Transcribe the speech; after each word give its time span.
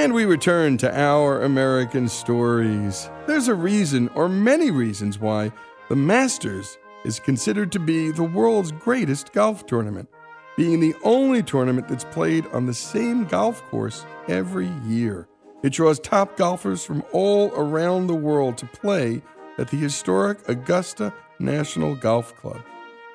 And 0.00 0.14
we 0.14 0.24
return 0.24 0.78
to 0.78 0.98
our 0.98 1.42
American 1.42 2.08
stories. 2.08 3.10
There's 3.26 3.48
a 3.48 3.54
reason, 3.54 4.08
or 4.14 4.28
many 4.28 4.70
reasons, 4.70 5.18
why 5.18 5.52
the 5.88 5.96
Masters 5.96 6.78
is 7.04 7.20
considered 7.20 7.70
to 7.72 7.78
be 7.78 8.10
the 8.10 8.24
world's 8.24 8.72
greatest 8.72 9.32
golf 9.32 9.66
tournament, 9.66 10.08
being 10.56 10.80
the 10.80 10.94
only 11.04 11.42
tournament 11.42 11.86
that's 11.86 12.04
played 12.04 12.46
on 12.48 12.66
the 12.66 12.72
same 12.72 13.24
golf 13.26 13.62
course 13.64 14.06
every 14.26 14.70
year. 14.86 15.28
It 15.62 15.74
draws 15.74 16.00
top 16.00 16.36
golfers 16.36 16.84
from 16.84 17.04
all 17.12 17.52
around 17.54 18.06
the 18.06 18.14
world 18.14 18.56
to 18.58 18.66
play 18.66 19.22
at 19.58 19.68
the 19.68 19.76
historic 19.76 20.48
Augusta 20.48 21.12
National 21.38 21.94
Golf 21.94 22.34
Club. 22.36 22.62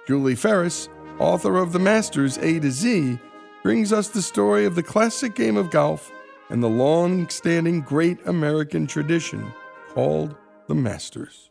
Julie 0.07 0.35
Ferris, 0.35 0.90
author 1.19 1.57
of 1.57 1.72
The 1.72 1.79
Masters 1.79 2.38
A 2.38 2.59
to 2.59 2.72
Z, 2.72 3.19
brings 3.63 3.91
us 3.91 4.09
the 4.09 4.22
story 4.22 4.66
of 4.66 4.75
the 4.75 4.84
classic 4.84 5.34
game 5.35 5.57
of 5.57 5.72
golf 5.72 6.12
and 6.50 6.62
the 6.62 6.69
long 6.69 7.28
standing 7.29 7.81
great 7.81 8.19
American 8.28 8.85
tradition 8.85 9.51
called 9.90 10.35
the 10.68 10.75
Masters. 10.75 11.50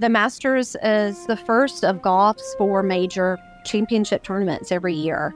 The 0.00 0.08
Masters 0.08 0.76
is 0.82 1.24
the 1.26 1.36
first 1.36 1.84
of 1.84 2.02
golf's 2.02 2.54
four 2.56 2.82
major 2.82 3.38
championship 3.64 4.22
tournaments 4.24 4.72
every 4.72 4.92
year. 4.92 5.34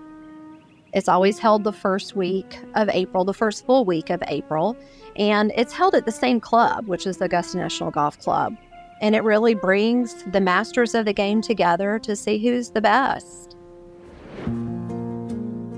It's 0.93 1.09
always 1.09 1.39
held 1.39 1.65
the 1.65 1.73
first 1.73 2.17
week 2.17 2.59
of 2.75 2.89
April, 2.89 3.25
the 3.25 3.35
first 3.35 3.67
full 3.67 3.85
week 3.85 4.09
of 4.09 4.23
April, 4.29 4.77
and 5.17 5.53
it's 5.55 5.73
held 5.73 5.95
at 5.95 6.07
the 6.07 6.13
same 6.13 6.41
club, 6.41 6.87
which 6.87 7.07
is 7.07 7.19
the 7.19 7.27
Augusta 7.27 7.59
National 7.59 7.91
Golf 7.91 8.19
Club. 8.19 8.57
And 9.01 9.15
it 9.15 9.23
really 9.23 9.55
brings 9.55 10.25
the 10.33 10.41
masters 10.41 10.95
of 10.95 11.05
the 11.05 11.13
game 11.13 11.43
together 11.43 11.99
to 12.01 12.17
see 12.17 12.39
who's 12.39 12.71
the 12.71 12.81
best. 12.81 13.55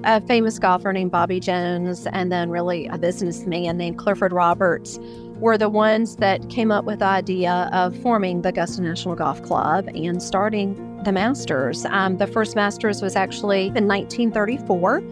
A 0.05 0.21
famous 0.23 0.59
golfer 0.59 0.93
named 0.93 1.11
Bobby 1.11 1.41
Jones, 1.41 2.07
and 2.07 2.33
then 2.33 2.49
really 2.49 2.87
a 2.87 2.97
businessman 2.97 3.77
named 3.77 3.99
Clifford 3.99 4.33
Roberts, 4.33 4.99
were 5.37 5.59
the 5.59 5.69
ones 5.69 6.17
that 6.17 6.49
came 6.51 6.71
up 6.71 6.85
with 6.85 7.01
the 7.01 7.07
idea 7.07 7.69
of 7.73 7.97
forming 7.99 8.43
the 8.43 8.51
Augusta 8.51 8.81
National 8.81 9.15
Golf 9.15 9.43
Club 9.43 9.89
and 9.95 10.23
starting 10.23 10.90
the 11.05 11.13
Masters. 11.13 11.85
Um, 11.87 12.19
the 12.19 12.27
first 12.27 12.55
Masters 12.55 13.01
was 13.01 13.17
actually 13.17 13.67
in 13.69 13.89
1934, 13.89 15.03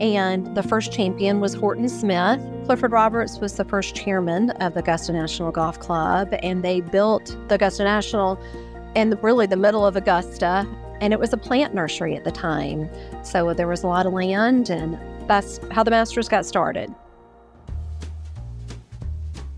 and 0.00 0.54
the 0.56 0.62
first 0.62 0.92
champion 0.92 1.40
was 1.40 1.54
Horton 1.54 1.88
Smith. 1.88 2.40
Clifford 2.64 2.92
Roberts 2.92 3.38
was 3.38 3.54
the 3.54 3.64
first 3.64 3.94
chairman 3.94 4.50
of 4.50 4.74
the 4.74 4.80
Augusta 4.80 5.12
National 5.12 5.52
Golf 5.52 5.78
Club, 5.78 6.34
and 6.42 6.64
they 6.64 6.80
built 6.80 7.36
the 7.48 7.54
Augusta 7.54 7.84
National 7.84 8.40
in 8.94 9.18
really 9.22 9.46
the 9.46 9.56
middle 9.56 9.86
of 9.86 9.94
Augusta, 9.94 10.66
and 11.00 11.12
it 11.12 11.20
was 11.20 11.32
a 11.32 11.36
plant 11.36 11.74
nursery 11.74 12.16
at 12.16 12.24
the 12.24 12.32
time. 12.32 12.88
So 13.22 13.54
there 13.54 13.68
was 13.68 13.84
a 13.84 13.86
lot 13.86 14.06
of 14.06 14.12
land, 14.12 14.70
and 14.70 14.98
that's 15.28 15.60
how 15.70 15.84
the 15.84 15.90
Masters 15.90 16.28
got 16.28 16.44
started. 16.44 16.92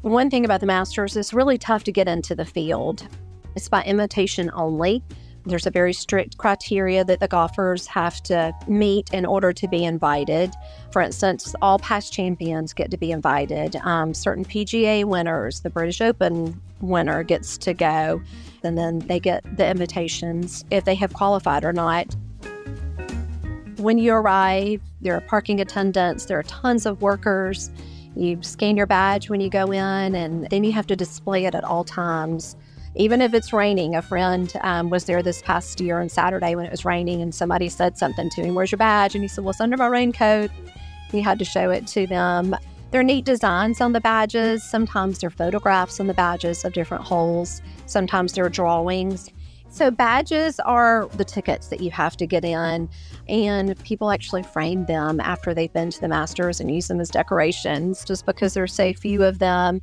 One 0.03 0.31
thing 0.31 0.45
about 0.45 0.61
the 0.61 0.67
Masters 0.67 1.17
is 1.17 1.33
really 1.33 1.59
tough 1.59 1.85
to 1.85 1.93
get 1.93 2.09
into 2.09 2.35
the 2.35 2.45
field. 2.45 3.07
It's 3.57 3.69
by 3.69 3.83
invitation 3.85 4.51
only. 4.55 5.03
There's 5.49 5.67
a 5.67 5.71
very 5.71 5.95
strict 5.95 6.37
criteria 6.37 7.05
that 7.05 7.21
the 7.21 7.29
golfers 7.29 7.87
have 7.87 8.23
to 8.25 8.55
meet 8.67 9.09
in 9.15 9.25
order 9.25 9.53
to 9.55 9.67
be 9.67 9.83
invited. 9.83 10.55
For 10.91 11.01
instance, 11.01 11.55
all 11.63 11.79
past 11.79 12.13
champions 12.13 12.75
get 12.75 12.91
to 12.91 12.99
be 12.99 13.11
invited. 13.11 13.77
Um, 13.77 14.13
certain 14.13 14.45
PGA 14.45 15.05
winners, 15.05 15.61
the 15.61 15.71
British 15.71 16.03
Open 16.03 16.61
winner 16.81 17.23
gets 17.23 17.57
to 17.59 17.73
go, 17.73 18.21
and 18.63 18.77
then 18.77 18.99
they 19.01 19.19
get 19.19 19.43
the 19.57 19.67
invitations 19.67 20.67
if 20.71 20.85
they 20.85 20.95
have 20.97 21.15
qualified 21.15 21.65
or 21.65 21.73
not. 21.73 22.15
When 23.79 23.97
you 23.97 24.13
arrive, 24.13 24.83
there 25.01 25.15
are 25.15 25.21
parking 25.23 25.61
attendants, 25.61 26.27
there 26.27 26.39
are 26.39 26.45
tons 26.45 26.85
of 26.85 27.01
workers. 27.01 27.71
You 28.15 28.43
scan 28.43 28.77
your 28.77 28.87
badge 28.87 29.31
when 29.31 29.41
you 29.41 29.49
go 29.49 29.71
in, 29.71 30.15
and 30.15 30.47
then 30.51 30.65
you 30.65 30.73
have 30.73 30.87
to 30.89 30.97
display 30.97 31.47
it 31.47 31.55
at 31.55 31.65
all 31.65 31.85
times 31.85 32.57
even 32.99 33.23
if 33.23 33.33
it's 33.33 33.53
raining. 33.53 33.95
A 33.95 34.03
friend 34.03 34.53
um, 34.61 34.91
was 34.91 35.05
there 35.05 35.23
this 35.23 35.41
past 35.41 35.81
year 35.81 36.01
on 36.01 36.09
Saturday 36.09 36.55
when 36.55 36.67
it 36.67 36.71
was 36.71 36.85
raining, 36.85 37.23
and 37.23 37.35
somebody 37.35 37.69
said 37.69 37.97
something 37.97 38.29
to 38.31 38.43
him, 38.43 38.55
Where's 38.55 38.71
your 38.71 38.79
badge? 38.79 39.15
And 39.15 39.25
he 39.25 39.29
said, 39.29 39.45
Well, 39.45 39.51
it's 39.51 39.61
under 39.61 39.77
my 39.77 39.87
raincoat. 39.87 40.51
He 41.11 41.23
had 41.23 41.39
to 41.39 41.45
show 41.45 41.71
it 41.71 41.87
to 41.89 42.07
them. 42.07 42.55
There 42.91 43.01
are 43.01 43.05
neat 43.05 43.25
designs 43.25 43.81
on 43.81 43.93
the 43.93 44.01
badges. 44.01 44.63
Sometimes 44.63 45.19
there 45.19 45.29
are 45.29 45.31
photographs 45.31 46.01
on 46.01 46.07
the 46.07 46.15
badges 46.15 46.65
of 46.65 46.73
different 46.73 47.05
holes, 47.05 47.63
sometimes 47.87 48.33
there 48.33 48.45
are 48.45 48.51
drawings. 48.51 49.31
So, 49.71 49.91
badges 49.91 50.59
are 50.61 51.09
the 51.15 51.27
tickets 51.27 51.69
that 51.69 51.81
you 51.81 51.91
have 51.91 52.17
to 52.17 52.27
get 52.27 52.43
in, 52.43 52.89
and 53.29 53.85
people 53.85 54.11
actually 54.11 54.43
frame 54.43 54.87
them 54.87 55.21
after 55.21 55.53
they've 55.53 55.73
been 55.73 55.91
to 55.91 56.01
the 56.01 56.09
Masters 56.09 56.59
and 56.59 56.75
use 56.75 56.89
them 56.89 57.01
as 57.01 57.11
decorations 57.11 58.03
just 58.03 58.25
because 58.25 58.55
there's 58.55 58.73
so 58.73 58.95
few 58.95 59.23
of 59.23 59.39
them. 59.39 59.83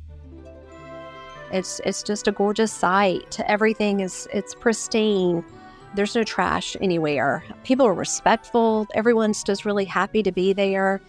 It's 1.52 1.80
it's 1.84 2.02
just 2.02 2.28
a 2.28 2.32
gorgeous 2.32 2.72
sight. 2.72 3.38
Everything 3.46 4.00
is 4.00 4.28
it's 4.32 4.54
pristine. 4.54 5.44
There's 5.94 6.14
no 6.14 6.24
trash 6.24 6.76
anywhere. 6.80 7.44
People 7.64 7.86
are 7.86 7.94
respectful. 7.94 8.86
Everyone's 8.94 9.42
just 9.42 9.64
really 9.64 9.84
happy 9.84 10.22
to 10.22 10.32
be 10.32 10.52
there. 10.52 11.00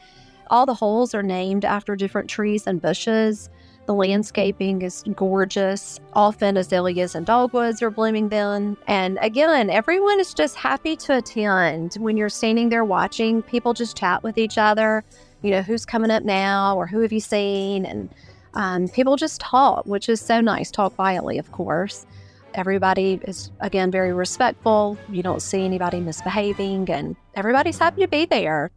All 0.50 0.66
the 0.66 0.74
holes 0.74 1.14
are 1.14 1.24
named 1.24 1.66
after 1.66 1.96
different 1.96 2.30
trees 2.30 2.68
and 2.68 2.82
bushes. 2.82 3.50
The 3.86 3.94
landscaping 3.94 4.82
is 4.82 5.04
gorgeous. 5.16 6.00
Often 6.14 6.58
azaleas 6.58 7.16
and 7.16 7.26
dogwoods 7.26 7.82
are 7.82 7.90
blooming 7.90 8.30
then. 8.30 8.76
And 8.88 9.18
again, 9.22 9.70
everyone 9.70 10.20
is 10.20 10.34
just 10.34 10.56
happy 10.56 10.96
to 10.98 11.18
attend. 11.18 11.96
When 11.96 12.18
you're 12.18 12.30
standing 12.30 12.70
there 12.70 12.84
watching, 12.84 13.42
people 13.42 13.74
just 13.74 13.98
chat 13.98 14.24
with 14.24 14.38
each 14.38 14.58
other. 14.58 15.04
You 15.42 15.52
know, 15.52 15.62
who's 15.62 15.86
coming 15.86 16.12
up 16.12 16.24
now 16.24 16.76
or 16.76 16.86
who 16.86 17.00
have 17.00 17.14
you 17.14 17.22
seen? 17.22 17.86
And 17.86 18.10
um, 18.58 18.88
people 18.88 19.16
just 19.16 19.40
talk, 19.40 19.86
which 19.86 20.10
is 20.10 20.20
so 20.20 20.42
nice. 20.42 20.72
Talk 20.72 20.96
quietly, 20.96 21.38
of 21.38 21.52
course. 21.52 22.08
Everybody 22.56 23.20
is, 23.24 23.52
again, 23.60 23.92
very 23.92 24.12
respectful. 24.12 24.98
You 25.10 25.22
don't 25.22 25.44
see 25.44 25.64
anybody 25.64 26.00
misbehaving, 26.00 26.90
and 26.90 27.16
everybody's 27.36 27.78
happy 27.78 28.02
to 28.02 28.08
be 28.08 28.26
there. 28.26 28.72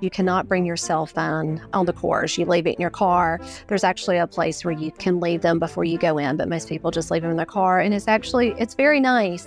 You 0.00 0.10
cannot 0.10 0.48
bring 0.48 0.66
your 0.66 0.76
cell 0.76 1.06
phone 1.06 1.64
on 1.72 1.86
the 1.86 1.92
course. 1.92 2.36
You 2.36 2.46
leave 2.46 2.66
it 2.66 2.74
in 2.74 2.80
your 2.80 2.90
car. 2.90 3.40
There's 3.68 3.84
actually 3.84 4.18
a 4.18 4.26
place 4.26 4.64
where 4.64 4.74
you 4.74 4.90
can 4.90 5.20
leave 5.20 5.42
them 5.42 5.60
before 5.60 5.84
you 5.84 5.96
go 5.96 6.18
in, 6.18 6.36
but 6.36 6.48
most 6.48 6.68
people 6.68 6.90
just 6.90 7.12
leave 7.12 7.22
them 7.22 7.30
in 7.30 7.36
their 7.36 7.46
car. 7.46 7.78
And 7.78 7.94
it's 7.94 8.08
actually, 8.08 8.54
it's 8.58 8.74
very 8.74 8.98
nice. 8.98 9.46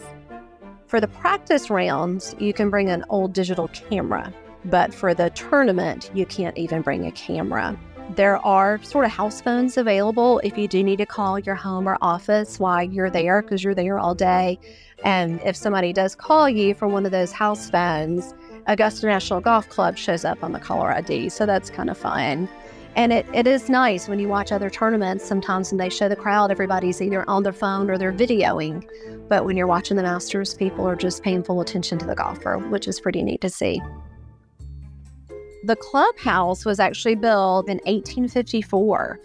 For 0.88 1.02
the 1.02 1.08
practice 1.10 1.70
rounds, 1.70 2.34
you 2.40 2.54
can 2.54 2.70
bring 2.70 2.90
an 2.90 3.04
old 3.10 3.34
digital 3.34 3.68
camera, 3.68 4.34
but 4.64 4.94
for 4.94 5.14
the 5.14 5.30
tournament, 5.32 6.10
you 6.14 6.25
can't 6.25 6.58
even 6.58 6.82
bring 6.82 7.06
a 7.06 7.12
camera. 7.12 7.78
There 8.16 8.38
are 8.46 8.82
sort 8.84 9.06
of 9.06 9.12
house 9.12 9.40
phones 9.40 9.78
available 9.78 10.40
if 10.40 10.58
you 10.58 10.68
do 10.68 10.84
need 10.84 10.98
to 10.98 11.06
call 11.06 11.38
your 11.38 11.56
home 11.56 11.88
or 11.88 11.98
office 12.02 12.60
while 12.60 12.84
you're 12.84 13.10
there 13.10 13.42
because 13.42 13.64
you're 13.64 13.76
there 13.76 14.00
all 14.00 14.16
day. 14.16 14.60
And 15.04 15.40
if 15.46 15.56
somebody 15.56 15.94
does 15.94 16.16
call 16.16 16.50
you 16.50 16.74
from 16.74 16.92
one 16.92 17.06
of 17.06 17.12
those 17.12 17.32
house 17.32 17.70
phones, 17.70 18.34
Augusta 18.66 19.06
National 19.06 19.42
Golf 19.42 19.70
Club 19.70 19.98
shows 19.98 20.26
up 20.26 20.44
on 20.44 20.54
the 20.54 20.60
caller 20.60 20.92
ID. 20.92 21.30
So 21.30 21.46
that's 21.46 21.70
kind 21.70 21.90
of 21.90 21.98
fun. 21.98 22.50
And 22.96 23.14
it, 23.14 23.28
it 23.34 23.46
is 23.46 23.70
nice 23.70 24.08
when 24.08 24.20
you 24.20 24.28
watch 24.28 24.52
other 24.52 24.70
tournaments, 24.70 25.24
sometimes 25.24 25.72
when 25.72 25.78
they 25.78 25.90
show 25.90 26.10
the 26.10 26.16
crowd, 26.16 26.50
everybody's 26.50 27.02
either 27.02 27.30
on 27.30 27.44
their 27.44 27.54
phone 27.54 27.90
or 27.90 27.98
they're 27.98 28.12
videoing. 28.12 28.84
But 29.30 29.46
when 29.46 29.56
you're 29.56 29.68
watching 29.68 29.96
the 29.96 30.04
Masters, 30.04 30.56
people 30.56 30.88
are 30.88 30.96
just 30.96 31.24
paying 31.24 31.44
full 31.44 31.62
attention 31.62 32.00
to 32.00 32.06
the 32.06 32.16
golfer, 32.16 32.58
which 32.58 32.88
is 32.88 33.00
pretty 33.00 33.22
neat 33.22 33.42
to 33.42 33.50
see. 33.50 33.80
The 35.64 35.76
clubhouse 35.76 36.66
was 36.66 36.80
actually 36.80 37.16
built 37.16 37.68
in 37.68 37.78
1854. 37.80 39.20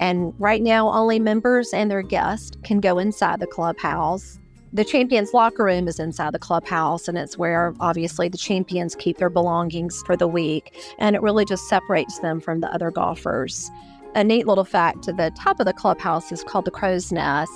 And 0.00 0.34
right 0.38 0.62
now, 0.62 0.90
only 0.90 1.18
members 1.18 1.72
and 1.72 1.90
their 1.90 2.02
guests 2.02 2.56
can 2.64 2.80
go 2.80 2.98
inside 2.98 3.40
the 3.40 3.46
clubhouse. 3.46 4.38
The 4.72 4.84
champions 4.84 5.32
locker 5.32 5.64
room 5.64 5.88
is 5.88 5.98
inside 5.98 6.34
the 6.34 6.38
clubhouse, 6.38 7.08
and 7.08 7.16
it's 7.16 7.38
where 7.38 7.72
obviously 7.80 8.28
the 8.28 8.36
champions 8.36 8.94
keep 8.94 9.18
their 9.18 9.30
belongings 9.30 10.02
for 10.04 10.16
the 10.16 10.26
week. 10.26 10.76
And 10.98 11.16
it 11.16 11.22
really 11.22 11.44
just 11.44 11.68
separates 11.68 12.18
them 12.18 12.40
from 12.40 12.60
the 12.60 12.72
other 12.74 12.90
golfers. 12.90 13.70
A 14.14 14.24
neat 14.24 14.46
little 14.46 14.64
fact 14.64 15.06
the 15.06 15.32
top 15.38 15.60
of 15.60 15.66
the 15.66 15.72
clubhouse 15.72 16.32
is 16.32 16.42
called 16.42 16.64
the 16.64 16.70
crow's 16.70 17.12
nest. 17.12 17.52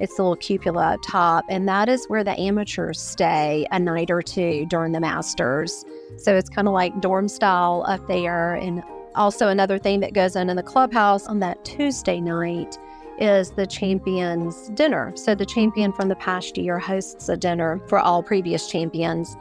It's 0.00 0.18
a 0.18 0.22
little 0.22 0.36
cupola 0.36 0.94
up 0.94 1.00
top, 1.06 1.44
and 1.50 1.68
that 1.68 1.90
is 1.90 2.06
where 2.06 2.24
the 2.24 2.38
amateurs 2.40 2.98
stay 2.98 3.66
a 3.70 3.78
night 3.78 4.10
or 4.10 4.22
two 4.22 4.64
during 4.70 4.92
the 4.92 5.00
Masters. 5.00 5.84
So 6.16 6.34
it's 6.34 6.48
kind 6.48 6.66
of 6.66 6.72
like 6.72 7.02
dorm 7.02 7.28
style 7.28 7.84
up 7.86 8.06
there. 8.08 8.54
And 8.54 8.82
also, 9.14 9.48
another 9.48 9.78
thing 9.78 10.00
that 10.00 10.14
goes 10.14 10.36
on 10.36 10.48
in 10.48 10.56
the 10.56 10.62
clubhouse 10.62 11.26
on 11.26 11.40
that 11.40 11.62
Tuesday 11.66 12.18
night 12.18 12.78
is 13.18 13.50
the 13.50 13.66
champion's 13.66 14.70
dinner. 14.70 15.12
So 15.16 15.34
the 15.34 15.44
champion 15.44 15.92
from 15.92 16.08
the 16.08 16.16
past 16.16 16.56
year 16.56 16.78
hosts 16.78 17.28
a 17.28 17.36
dinner 17.36 17.78
for 17.86 17.98
all 17.98 18.22
previous 18.22 18.70
champions. 18.70 19.36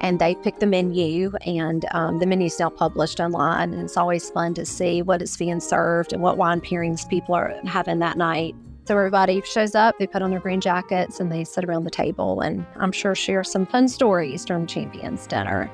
And 0.00 0.20
they 0.20 0.36
pick 0.36 0.60
the 0.60 0.66
menu, 0.66 1.32
and 1.44 1.86
um, 1.92 2.20
the 2.20 2.26
menu 2.26 2.46
is 2.46 2.60
now 2.60 2.70
published 2.70 3.18
online. 3.18 3.72
And 3.72 3.82
it's 3.82 3.96
always 3.96 4.30
fun 4.30 4.54
to 4.54 4.64
see 4.64 5.02
what 5.02 5.22
is 5.22 5.36
being 5.36 5.58
served 5.58 6.12
and 6.12 6.22
what 6.22 6.36
wine 6.36 6.60
pairings 6.60 7.08
people 7.08 7.34
are 7.34 7.52
having 7.64 7.98
that 7.98 8.16
night. 8.16 8.54
So 8.86 8.94
everybody 8.98 9.40
shows 9.46 9.74
up, 9.74 9.98
they 9.98 10.06
put 10.06 10.20
on 10.20 10.30
their 10.30 10.40
green 10.40 10.60
jackets, 10.60 11.18
and 11.18 11.32
they 11.32 11.42
sit 11.44 11.64
around 11.64 11.84
the 11.84 11.90
table, 11.90 12.42
and 12.42 12.66
I'm 12.76 12.92
sure 12.92 13.14
share 13.14 13.42
some 13.42 13.64
fun 13.64 13.88
stories 13.88 14.44
during 14.44 14.66
champions 14.66 15.26
dinner. 15.26 15.70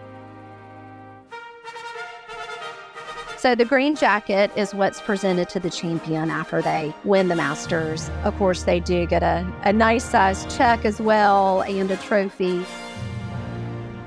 So 3.36 3.56
the 3.56 3.64
green 3.64 3.96
jacket 3.96 4.52
is 4.54 4.74
what's 4.74 5.00
presented 5.00 5.48
to 5.48 5.58
the 5.58 5.70
champion 5.70 6.30
after 6.30 6.62
they 6.62 6.94
win 7.04 7.28
the 7.28 7.34
Masters. 7.34 8.10
Of 8.22 8.36
course, 8.36 8.62
they 8.62 8.78
do 8.78 9.06
get 9.06 9.24
a, 9.24 9.50
a 9.64 9.72
nice 9.72 10.04
size 10.04 10.46
check 10.54 10.84
as 10.84 11.00
well 11.00 11.62
and 11.62 11.90
a 11.90 11.96
trophy. 11.96 12.64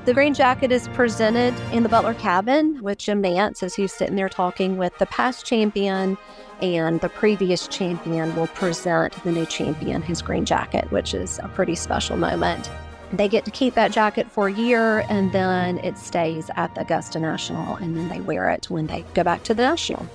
The 0.05 0.13
green 0.13 0.33
jacket 0.33 0.71
is 0.71 0.87
presented 0.89 1.53
in 1.71 1.83
the 1.83 1.89
Butler 1.89 2.13
cabin 2.13 2.81
with 2.81 2.99
Jim 2.99 3.23
Nantz 3.23 3.63
as 3.63 3.73
he's 3.73 3.91
sitting 3.91 4.15
there 4.15 4.29
talking 4.29 4.77
with 4.77 4.97
the 4.97 5.07
past 5.07 5.45
champion 5.45 6.17
and 6.63 7.01
the 7.01 7.09
previous 7.09 7.67
champion 7.67 8.33
will 8.35 8.47
present 8.47 9.21
the 9.23 9.31
new 9.31 9.45
champion 9.45 10.01
his 10.01 10.21
green 10.21 10.45
jacket, 10.45 10.89
which 10.91 11.13
is 11.13 11.39
a 11.39 11.47
pretty 11.49 11.75
special 11.75 12.15
moment. 12.15 12.71
They 13.11 13.27
get 13.27 13.45
to 13.45 13.51
keep 13.51 13.75
that 13.75 13.91
jacket 13.91 14.31
for 14.31 14.47
a 14.47 14.53
year 14.53 15.05
and 15.09 15.31
then 15.31 15.77
it 15.79 15.97
stays 15.97 16.49
at 16.55 16.73
the 16.73 16.81
Augusta 16.81 17.19
National 17.19 17.75
and 17.75 17.95
then 17.95 18.09
they 18.09 18.21
wear 18.21 18.49
it 18.49 18.69
when 18.69 18.87
they 18.87 19.03
go 19.13 19.23
back 19.23 19.43
to 19.43 19.53
the 19.53 19.61
National. 19.61 20.07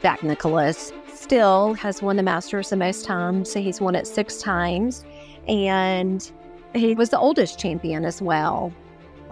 Jack 0.00 0.22
Nicklaus 0.22 0.92
still 1.14 1.74
has 1.74 2.02
won 2.02 2.16
the 2.16 2.22
Masters 2.22 2.70
the 2.70 2.76
most 2.76 3.04
times. 3.04 3.52
So 3.52 3.60
he's 3.60 3.80
won 3.80 3.94
it 3.94 4.06
six 4.06 4.38
times 4.38 5.04
and 5.46 6.32
he 6.74 6.94
was 6.94 7.10
the 7.10 7.18
oldest 7.18 7.58
champion 7.58 8.04
as 8.04 8.20
well. 8.22 8.72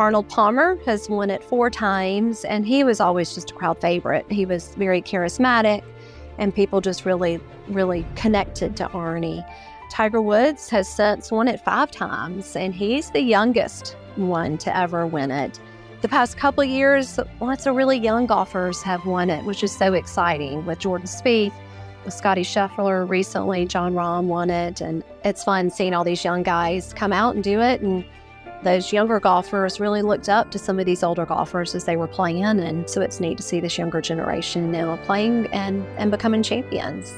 Arnold 0.01 0.31
Palmer 0.31 0.79
has 0.87 1.11
won 1.11 1.29
it 1.29 1.45
four 1.45 1.69
times 1.69 2.47
and 2.47 2.65
he 2.67 2.83
was 2.85 3.01
always 3.01 3.35
just 3.35 3.51
a 3.51 3.55
crowd 3.55 3.79
favorite. 3.83 4.25
He 4.31 4.47
was 4.47 4.75
very 4.77 5.03
charismatic 5.03 5.85
and 6.39 6.55
people 6.55 6.81
just 6.81 7.05
really, 7.05 7.39
really 7.69 8.07
connected 8.17 8.79
to 8.79 8.89
Arnie. 8.89 9.47
Tiger 9.91 10.23
Woods 10.23 10.71
has 10.71 10.89
since 10.89 11.31
won 11.31 11.49
it 11.49 11.61
five 11.61 11.91
times, 11.91 12.57
and 12.57 12.75
he's 12.75 13.11
the 13.11 13.21
youngest 13.21 13.97
one 14.17 14.57
to 14.59 14.75
ever 14.75 15.07
win 15.07 15.31
it. 15.31 15.61
The 16.01 16.09
past 16.09 16.39
couple 16.39 16.65
years, 16.65 17.21
lots 17.41 17.67
of 17.67 17.77
really 17.77 17.99
young 17.99 18.25
golfers 18.25 18.81
have 18.83 19.05
won 19.05 19.29
it, 19.29 19.45
which 19.45 19.63
is 19.63 19.77
so 19.77 19.93
exciting. 19.93 20.65
With 20.65 20.79
Jordan 20.79 21.09
Spieth, 21.09 21.53
with 22.07 22.15
Scottie 22.15 22.43
Scheffler 22.43 23.07
recently, 23.07 23.67
Jon 23.67 23.93
Rahm 23.93 24.25
won 24.25 24.49
it, 24.49 24.81
and 24.81 25.05
it's 25.25 25.45
fun 25.45 25.69
seeing 25.69 25.93
all 25.93 26.05
these 26.05 26.25
young 26.25 26.43
guys 26.43 26.95
come 26.95 27.13
out 27.13 27.35
and 27.35 27.45
do 27.45 27.61
it. 27.61 27.83
And 27.83 28.03
those 28.63 28.93
younger 28.93 29.21
golfers 29.21 29.81
really 29.81 30.03
looked 30.03 30.29
up 30.29 30.51
to 30.51 30.59
some 30.59 30.79
of 30.79 30.87
these 30.87 31.03
older 31.03 31.25
golfers 31.25 31.75
as 31.75 31.85
they 31.85 31.97
were 31.97 32.07
playing, 32.07 32.45
and 32.45 32.89
so 32.89 33.01
it's 33.01 33.21
neat 33.21 33.37
to 33.39 33.43
see 33.43 33.61
this 33.61 33.79
younger 33.79 34.01
generation 34.01 34.71
now 34.71 34.97
playing 35.05 35.47
and 35.49 35.87
and 35.97 36.11
becoming 36.11 36.43
champions. 36.43 37.13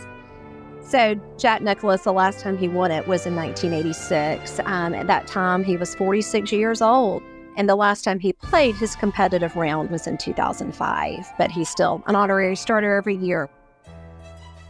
So, 0.92 1.18
Jack 1.38 1.62
Nicklaus, 1.62 2.02
the 2.02 2.12
last 2.12 2.40
time 2.40 2.58
he 2.58 2.68
won 2.68 2.90
it 2.90 3.08
was 3.08 3.24
in 3.24 3.34
1986. 3.34 4.60
Um, 4.66 4.94
at 4.94 5.06
that 5.06 5.26
time, 5.26 5.64
he 5.64 5.78
was 5.78 5.94
46 5.94 6.52
years 6.52 6.82
old. 6.82 7.22
And 7.56 7.68
the 7.68 7.76
last 7.76 8.02
time 8.02 8.18
he 8.18 8.32
played 8.32 8.74
his 8.74 8.96
competitive 8.96 9.56
round 9.56 9.90
was 9.90 10.06
in 10.06 10.18
2005, 10.18 11.32
but 11.38 11.50
he's 11.50 11.68
still 11.68 12.02
an 12.06 12.14
honorary 12.14 12.56
starter 12.56 12.96
every 12.96 13.16
year. 13.16 13.48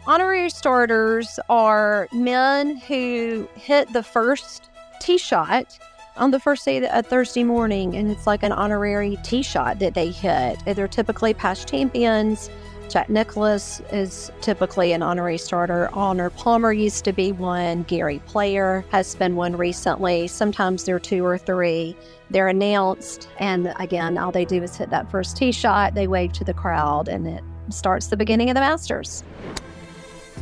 Honorary 0.07 0.51
starters 0.51 1.39
are 1.49 2.09
men 2.13 2.77
who 2.77 3.49
hit 3.55 3.93
the 3.93 4.03
first 4.03 4.69
tee 5.01 5.19
shot 5.19 5.79
on 6.17 6.31
the 6.31 6.41
first 6.41 6.65
day 6.65 6.87
of 6.87 7.07
Thursday 7.07 7.45
morning, 7.45 7.97
and 7.97 8.11
it's 8.11 8.27
like 8.27 8.43
an 8.43 8.53
honorary 8.53 9.19
tee 9.23 9.43
shot 9.43 9.79
that 9.79 9.95
they 9.95 10.11
hit. 10.11 10.63
They're 10.65 10.89
typically 10.89 11.35
past 11.35 11.69
champions 11.69 12.51
Jack 12.93 13.09
Nicklaus 13.09 13.81
is 13.91 14.31
typically 14.43 14.93
an 14.93 15.03
honorary 15.03 15.39
starter. 15.39 15.89
Arnold 15.95 16.37
Palmer 16.37 16.73
used 16.73 17.07
to 17.07 17.13
be 17.15 17.33
one. 17.33 17.85
Gary 17.85 18.21
Player 18.27 18.85
has 18.91 19.15
been 19.15 19.35
one 19.35 19.57
recently. 19.57 20.27
Sometimes 20.27 20.85
there 20.85 20.97
are 20.97 21.01
two 21.01 21.25
or 21.25 21.39
three. 21.39 21.97
They're 22.29 22.49
announced, 22.49 23.31
and 23.39 23.73
again, 23.79 24.19
all 24.19 24.31
they 24.31 24.45
do 24.45 24.63
is 24.63 24.77
hit 24.77 24.91
that 24.91 25.11
first 25.11 25.39
tee 25.39 25.53
shot. 25.53 25.95
They 25.95 26.07
wave 26.07 26.35
to 26.35 26.45
the 26.45 26.53
crowd, 26.53 27.09
and 27.09 27.27
it 27.27 27.43
starts 27.71 28.09
the 28.09 28.17
beginning 28.19 28.51
of 28.51 28.57
the 28.57 28.61
Masters. 28.61 29.25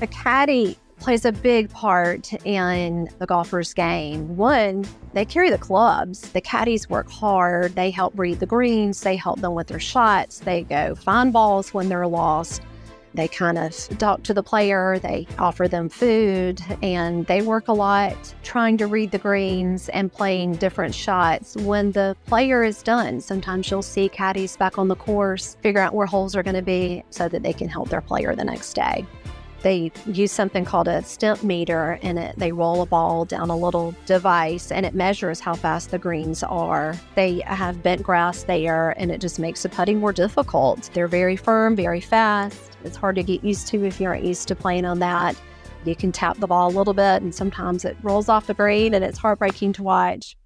A 0.03 0.09
caddy 0.09 0.77
plays 1.01 1.25
a 1.25 1.33
big 1.33 1.71
part 1.71 2.33
in 2.47 3.09
the 3.19 3.27
golfer's 3.27 3.75
game. 3.75 4.37
One, 4.37 4.87
they 5.15 5.25
carry 5.25 5.51
the 5.51 5.59
clubs. 5.59 6.21
The 6.31 6.41
caddies 6.41 6.89
work 6.89 7.11
hard. 7.11 7.75
They 7.75 7.91
help 7.91 8.13
read 8.17 8.39
the 8.39 8.47
greens. 8.47 9.01
They 9.01 9.17
help 9.17 9.41
them 9.41 9.55
with 9.55 9.67
their 9.67 9.81
shots. 9.81 10.41
They 10.41 10.63
go 10.63 10.95
find 10.95 11.33
balls 11.33 11.75
when 11.75 11.89
they're 11.89 12.07
lost. 12.07 12.63
They 13.13 13.27
kind 13.27 13.59
of 13.59 13.75
talk 13.99 14.23
to 14.25 14.35
the 14.35 14.43
player. 14.43 15.01
They 15.01 15.27
offer 15.39 15.67
them 15.67 15.89
food, 15.89 16.63
and 16.81 17.27
they 17.27 17.43
work 17.43 17.67
a 17.67 17.73
lot 17.73 18.35
trying 18.45 18.77
to 18.79 18.87
read 18.87 19.11
the 19.11 19.19
greens 19.19 19.89
and 19.89 20.13
playing 20.13 20.55
different 20.55 20.95
shots 20.95 21.57
when 21.57 21.91
the 21.91 22.17
player 22.27 22.63
is 22.63 22.83
done. 22.83 23.21
Sometimes 23.21 23.69
you'll 23.69 23.83
see 23.83 24.09
caddies 24.09 24.57
back 24.57 24.79
on 24.79 24.87
the 24.87 24.95
course 24.95 25.57
figure 25.61 25.81
out 25.81 25.93
where 25.93 26.07
holes 26.07 26.37
are 26.37 26.45
going 26.45 26.55
to 26.55 26.63
be 26.63 27.03
so 27.11 27.29
that 27.29 27.43
they 27.43 27.53
can 27.53 27.69
help 27.69 27.89
their 27.89 28.01
player 28.01 28.37
the 28.37 28.45
next 28.45 28.75
day. 28.75 29.05
They 29.63 29.93
use 30.07 30.33
something 30.33 30.65
called 30.65 30.89
a 30.89 31.03
Stimpmeter 31.03 31.99
and 32.03 32.19
it, 32.19 32.35
they 32.39 32.51
roll 32.51 32.81
a 32.81 32.87
ball 32.87 33.25
down 33.27 33.51
a 33.51 33.57
little 33.57 33.95
device 34.07 34.73
and 34.73 34.87
it 34.87 34.95
measures 34.95 35.39
how 35.39 35.55
fast 35.55 35.91
the 35.91 35.99
greens 35.99 36.43
are. 36.43 36.97
They 37.15 37.41
have 37.41 37.83
bent 37.83 38.03
grass 38.03 38.45
there 38.45 38.95
and 38.97 39.11
it 39.11 39.21
just 39.21 39.39
makes 39.39 39.63
the 39.63 39.69
putting 39.69 39.99
more 39.99 40.13
difficult. 40.13 40.89
They're 40.95 41.09
very 41.09 41.37
firm, 41.37 41.77
very 41.77 42.01
fast. 42.01 42.77
It's 42.85 42.97
hard 42.97 43.17
to 43.17 43.23
get 43.23 43.45
used 43.45 43.67
to 43.69 43.85
if 43.85 44.01
you 44.01 44.07
aren't 44.07 44.25
used 44.25 44.49
to 44.49 44.55
playing 44.55 44.87
on 44.87 44.99
that. 45.01 45.37
You 45.85 45.95
can 45.95 46.13
tap 46.13 46.39
the 46.39 46.47
ball 46.47 46.71
a 46.71 46.77
little 46.77 46.95
bit 46.95 47.23
and 47.23 47.35
sometimes 47.35 47.85
it 47.85 47.97
rolls 48.03 48.29
off 48.29 48.47
the 48.47 48.55
green 48.55 48.95
and 48.95 49.05
it's 49.05 49.19
heartbreaking 49.19 49.75
to 49.75 49.83
watch 49.83 50.37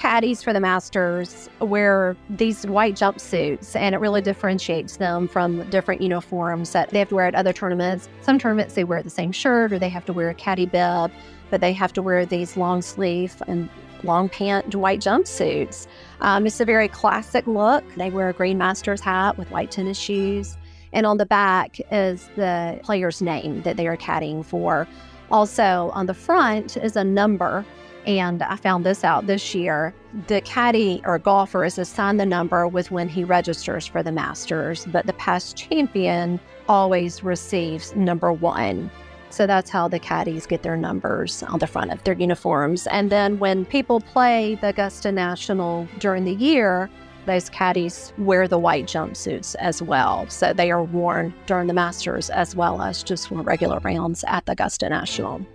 caddies 0.00 0.42
for 0.42 0.54
the 0.54 0.60
Masters 0.60 1.50
wear 1.60 2.16
these 2.30 2.66
white 2.66 2.94
jumpsuits, 2.94 3.76
and 3.76 3.94
it 3.94 3.98
really 3.98 4.22
differentiates 4.22 4.96
them 4.96 5.28
from 5.28 5.68
different 5.68 6.00
uniforms 6.00 6.72
that 6.72 6.88
they 6.88 7.00
have 7.00 7.10
to 7.10 7.14
wear 7.14 7.26
at 7.26 7.34
other 7.34 7.52
tournaments. 7.52 8.08
Some 8.22 8.38
tournaments 8.38 8.74
they 8.74 8.84
wear 8.84 9.02
the 9.02 9.10
same 9.10 9.30
shirt 9.30 9.74
or 9.74 9.78
they 9.78 9.90
have 9.90 10.06
to 10.06 10.14
wear 10.14 10.30
a 10.30 10.34
caddy 10.34 10.64
bib, 10.64 11.12
but 11.50 11.60
they 11.60 11.74
have 11.74 11.92
to 11.92 12.02
wear 12.02 12.24
these 12.24 12.56
long 12.56 12.80
sleeve 12.80 13.42
and 13.46 13.68
long 14.02 14.30
pant 14.30 14.74
white 14.74 15.00
jumpsuits. 15.00 15.86
Um, 16.22 16.46
it's 16.46 16.60
a 16.60 16.64
very 16.64 16.88
classic 16.88 17.46
look. 17.46 17.84
They 17.96 18.08
wear 18.08 18.30
a 18.30 18.32
green 18.32 18.56
Masters 18.56 19.02
hat 19.02 19.36
with 19.36 19.50
white 19.50 19.70
tennis 19.70 19.98
shoes. 19.98 20.56
And 20.94 21.04
on 21.04 21.18
the 21.18 21.26
back 21.26 21.78
is 21.92 22.30
the 22.36 22.80
player's 22.82 23.20
name 23.20 23.60
that 23.62 23.76
they 23.76 23.86
are 23.86 23.98
caddying 23.98 24.46
for. 24.46 24.88
Also, 25.30 25.90
on 25.92 26.06
the 26.06 26.14
front 26.14 26.78
is 26.78 26.96
a 26.96 27.04
number 27.04 27.66
and 28.06 28.42
I 28.42 28.56
found 28.56 28.84
this 28.84 29.04
out 29.04 29.26
this 29.26 29.54
year. 29.54 29.94
The 30.26 30.40
caddy 30.40 31.00
or 31.04 31.18
golfer 31.18 31.64
is 31.64 31.78
assigned 31.78 32.18
the 32.18 32.26
number 32.26 32.66
with 32.66 32.90
when 32.90 33.08
he 33.08 33.24
registers 33.24 33.86
for 33.86 34.02
the 34.02 34.12
Masters, 34.12 34.86
but 34.86 35.06
the 35.06 35.12
past 35.14 35.56
champion 35.56 36.40
always 36.68 37.22
receives 37.22 37.94
number 37.94 38.32
one. 38.32 38.90
So 39.30 39.46
that's 39.46 39.70
how 39.70 39.86
the 39.86 40.00
caddies 40.00 40.46
get 40.46 40.62
their 40.62 40.76
numbers 40.76 41.42
on 41.44 41.60
the 41.60 41.66
front 41.66 41.92
of 41.92 42.02
their 42.02 42.14
uniforms. 42.14 42.86
And 42.88 43.10
then 43.10 43.38
when 43.38 43.64
people 43.64 44.00
play 44.00 44.56
the 44.56 44.70
Augusta 44.70 45.12
National 45.12 45.86
during 45.98 46.24
the 46.24 46.34
year, 46.34 46.90
those 47.26 47.48
caddies 47.48 48.12
wear 48.18 48.48
the 48.48 48.58
white 48.58 48.86
jumpsuits 48.86 49.54
as 49.56 49.82
well. 49.82 50.28
So 50.28 50.52
they 50.52 50.72
are 50.72 50.82
worn 50.82 51.32
during 51.46 51.68
the 51.68 51.74
Masters 51.74 52.28
as 52.30 52.56
well 52.56 52.82
as 52.82 53.04
just 53.04 53.28
for 53.28 53.42
regular 53.42 53.78
rounds 53.80 54.24
at 54.26 54.46
the 54.46 54.52
Augusta 54.52 54.88
National. 54.88 55.46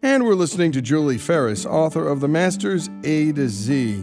And 0.00 0.24
we're 0.24 0.34
listening 0.34 0.70
to 0.72 0.80
Julie 0.80 1.18
Ferris, 1.18 1.66
author 1.66 2.06
of 2.06 2.20
The 2.20 2.28
Masters 2.28 2.88
A 3.02 3.32
to 3.32 3.48
Z, 3.48 4.00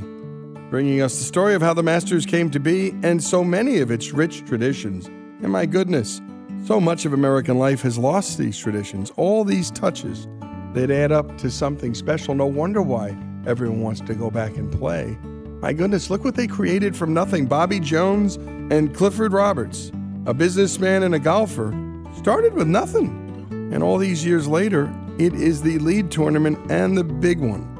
bringing 0.69 1.01
us 1.01 1.17
the 1.17 1.23
story 1.23 1.55
of 1.55 1.61
how 1.61 1.73
the 1.73 1.83
Masters 1.83 2.25
came 2.25 2.51
to 2.51 2.59
be 2.59 2.89
and 3.01 3.23
so 3.23 3.45
many 3.45 3.79
of 3.79 3.91
its 3.91 4.11
rich 4.11 4.43
traditions. 4.43 5.05
And 5.05 5.53
my 5.53 5.65
goodness, 5.65 6.21
so 6.65 6.81
much 6.81 7.05
of 7.05 7.13
American 7.13 7.57
life 7.57 7.81
has 7.83 7.97
lost 7.97 8.37
these 8.37 8.57
traditions, 8.57 9.09
all 9.15 9.45
these 9.45 9.71
touches. 9.71 10.27
They'd 10.73 10.91
add 10.91 11.13
up 11.13 11.37
to 11.37 11.49
something 11.49 11.93
special. 11.93 12.35
No 12.35 12.45
wonder 12.45 12.81
why 12.81 13.17
everyone 13.47 13.79
wants 13.79 14.01
to 14.01 14.15
go 14.15 14.29
back 14.29 14.57
and 14.57 14.69
play. 14.69 15.17
My 15.61 15.71
goodness, 15.71 16.09
look 16.09 16.25
what 16.25 16.35
they 16.35 16.47
created 16.47 16.93
from 16.93 17.13
nothing. 17.13 17.45
Bobby 17.45 17.79
Jones 17.79 18.35
and 18.35 18.93
Clifford 18.93 19.31
Roberts, 19.31 19.93
a 20.25 20.33
businessman 20.33 21.03
and 21.03 21.15
a 21.15 21.19
golfer, 21.19 21.73
started 22.17 22.53
with 22.53 22.67
nothing. 22.67 23.24
And 23.71 23.81
all 23.83 23.97
these 23.97 24.25
years 24.25 24.47
later, 24.47 24.93
it 25.17 25.33
is 25.33 25.61
the 25.61 25.79
lead 25.79 26.11
tournament 26.11 26.59
and 26.71 26.97
the 26.97 27.03
big 27.03 27.39
one 27.39 27.71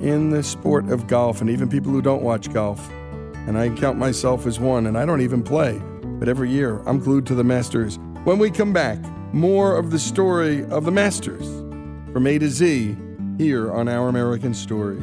in 0.00 0.30
the 0.30 0.42
sport 0.42 0.88
of 0.90 1.06
golf, 1.06 1.40
and 1.40 1.48
even 1.48 1.68
people 1.68 1.92
who 1.92 2.02
don't 2.02 2.22
watch 2.22 2.52
golf. 2.52 2.90
And 3.46 3.58
I 3.58 3.70
count 3.70 3.98
myself 3.98 4.46
as 4.46 4.60
one, 4.60 4.86
and 4.86 4.98
I 4.98 5.04
don't 5.04 5.20
even 5.20 5.42
play. 5.42 5.80
But 6.02 6.28
every 6.28 6.50
year, 6.50 6.80
I'm 6.86 6.98
glued 6.98 7.26
to 7.26 7.34
the 7.34 7.44
Masters. 7.44 7.98
When 8.24 8.38
we 8.38 8.50
come 8.50 8.72
back, 8.72 8.98
more 9.32 9.76
of 9.76 9.90
the 9.90 9.98
story 9.98 10.64
of 10.66 10.84
the 10.84 10.92
Masters 10.92 11.46
from 12.12 12.26
A 12.26 12.38
to 12.38 12.48
Z 12.48 12.96
here 13.38 13.72
on 13.72 13.88
Our 13.88 14.08
American 14.08 14.54
Stories. 14.54 15.02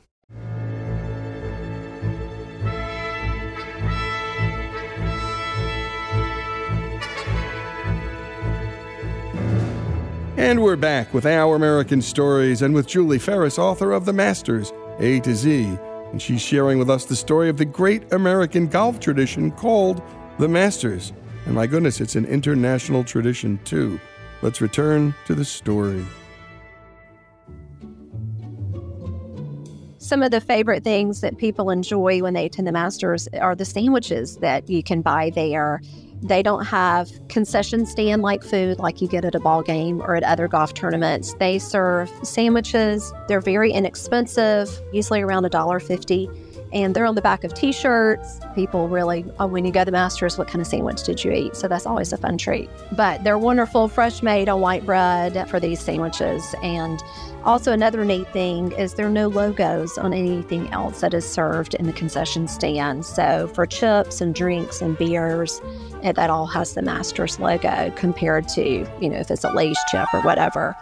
And 10.41 10.63
we're 10.63 10.75
back 10.75 11.13
with 11.13 11.27
Our 11.27 11.55
American 11.55 12.01
Stories 12.01 12.63
and 12.63 12.73
with 12.73 12.87
Julie 12.87 13.19
Ferris, 13.19 13.59
author 13.59 13.91
of 13.91 14.05
The 14.05 14.13
Masters, 14.13 14.73
A 14.97 15.19
to 15.19 15.35
Z. 15.35 15.77
And 16.11 16.19
she's 16.19 16.41
sharing 16.41 16.79
with 16.79 16.89
us 16.89 17.05
the 17.05 17.15
story 17.15 17.47
of 17.47 17.57
the 17.57 17.65
great 17.65 18.11
American 18.11 18.65
golf 18.65 18.99
tradition 18.99 19.51
called 19.51 20.01
The 20.39 20.47
Masters. 20.47 21.13
And 21.45 21.53
my 21.53 21.67
goodness, 21.67 22.01
it's 22.01 22.15
an 22.15 22.25
international 22.25 23.03
tradition 23.03 23.59
too. 23.65 23.99
Let's 24.41 24.61
return 24.61 25.13
to 25.27 25.35
the 25.35 25.45
story. 25.45 26.03
Some 29.99 30.23
of 30.23 30.31
the 30.31 30.41
favorite 30.41 30.83
things 30.83 31.21
that 31.21 31.37
people 31.37 31.69
enjoy 31.69 32.23
when 32.23 32.33
they 32.33 32.47
attend 32.47 32.67
the 32.67 32.71
Masters 32.71 33.27
are 33.39 33.53
the 33.53 33.63
sandwiches 33.63 34.37
that 34.37 34.67
you 34.67 34.81
can 34.81 35.03
buy 35.03 35.29
there. 35.29 35.81
They 36.21 36.43
don't 36.43 36.65
have 36.65 37.09
concession 37.29 37.85
stand 37.85 38.21
like 38.21 38.43
food 38.43 38.77
like 38.79 39.01
you 39.01 39.07
get 39.07 39.25
at 39.25 39.33
a 39.33 39.39
ball 39.39 39.63
game 39.63 40.01
or 40.01 40.15
at 40.15 40.23
other 40.23 40.47
golf 40.47 40.73
tournaments. 40.73 41.33
They 41.39 41.57
serve 41.57 42.11
sandwiches. 42.23 43.11
They're 43.27 43.41
very 43.41 43.71
inexpensive, 43.71 44.69
usually 44.93 45.21
around 45.21 45.45
$1.50 45.45 46.50
and 46.73 46.95
they're 46.95 47.05
on 47.05 47.15
the 47.15 47.21
back 47.21 47.43
of 47.43 47.53
t-shirts. 47.53 48.39
People 48.55 48.87
really 48.87 49.25
oh, 49.39 49.47
when 49.47 49.65
you 49.65 49.71
go 49.71 49.81
to 49.81 49.85
the 49.85 49.91
masters 49.91 50.37
what 50.37 50.47
kind 50.47 50.61
of 50.61 50.67
sandwich 50.67 51.03
did 51.03 51.23
you 51.23 51.31
eat? 51.31 51.55
So 51.55 51.67
that's 51.67 51.85
always 51.85 52.13
a 52.13 52.17
fun 52.17 52.37
treat. 52.37 52.69
But 52.93 53.23
they're 53.23 53.37
wonderful 53.37 53.87
fresh 53.87 54.21
made 54.21 54.49
on 54.49 54.61
white 54.61 54.85
bread 54.85 55.49
for 55.49 55.59
these 55.59 55.79
sandwiches. 55.79 56.55
And 56.63 57.01
also 57.43 57.71
another 57.71 58.05
neat 58.05 58.27
thing 58.29 58.71
is 58.73 58.93
there 58.93 59.07
are 59.07 59.09
no 59.09 59.27
logos 59.27 59.97
on 59.97 60.13
anything 60.13 60.67
else 60.69 61.01
that 61.01 61.13
is 61.13 61.27
served 61.27 61.73
in 61.75 61.87
the 61.87 61.93
concession 61.93 62.47
stand. 62.47 63.05
So 63.05 63.47
for 63.53 63.65
chips 63.65 64.21
and 64.21 64.33
drinks 64.33 64.81
and 64.81 64.97
beers 64.97 65.61
it, 66.03 66.15
that 66.15 66.29
all 66.29 66.47
has 66.47 66.73
the 66.73 66.81
masters 66.81 67.39
logo 67.39 67.91
compared 67.95 68.47
to 68.49 68.87
you 68.99 69.09
know 69.09 69.17
if 69.17 69.29
it's 69.29 69.43
a 69.43 69.51
Lay's 69.51 69.77
chip 69.91 70.07
or 70.13 70.21
whatever 70.21 70.75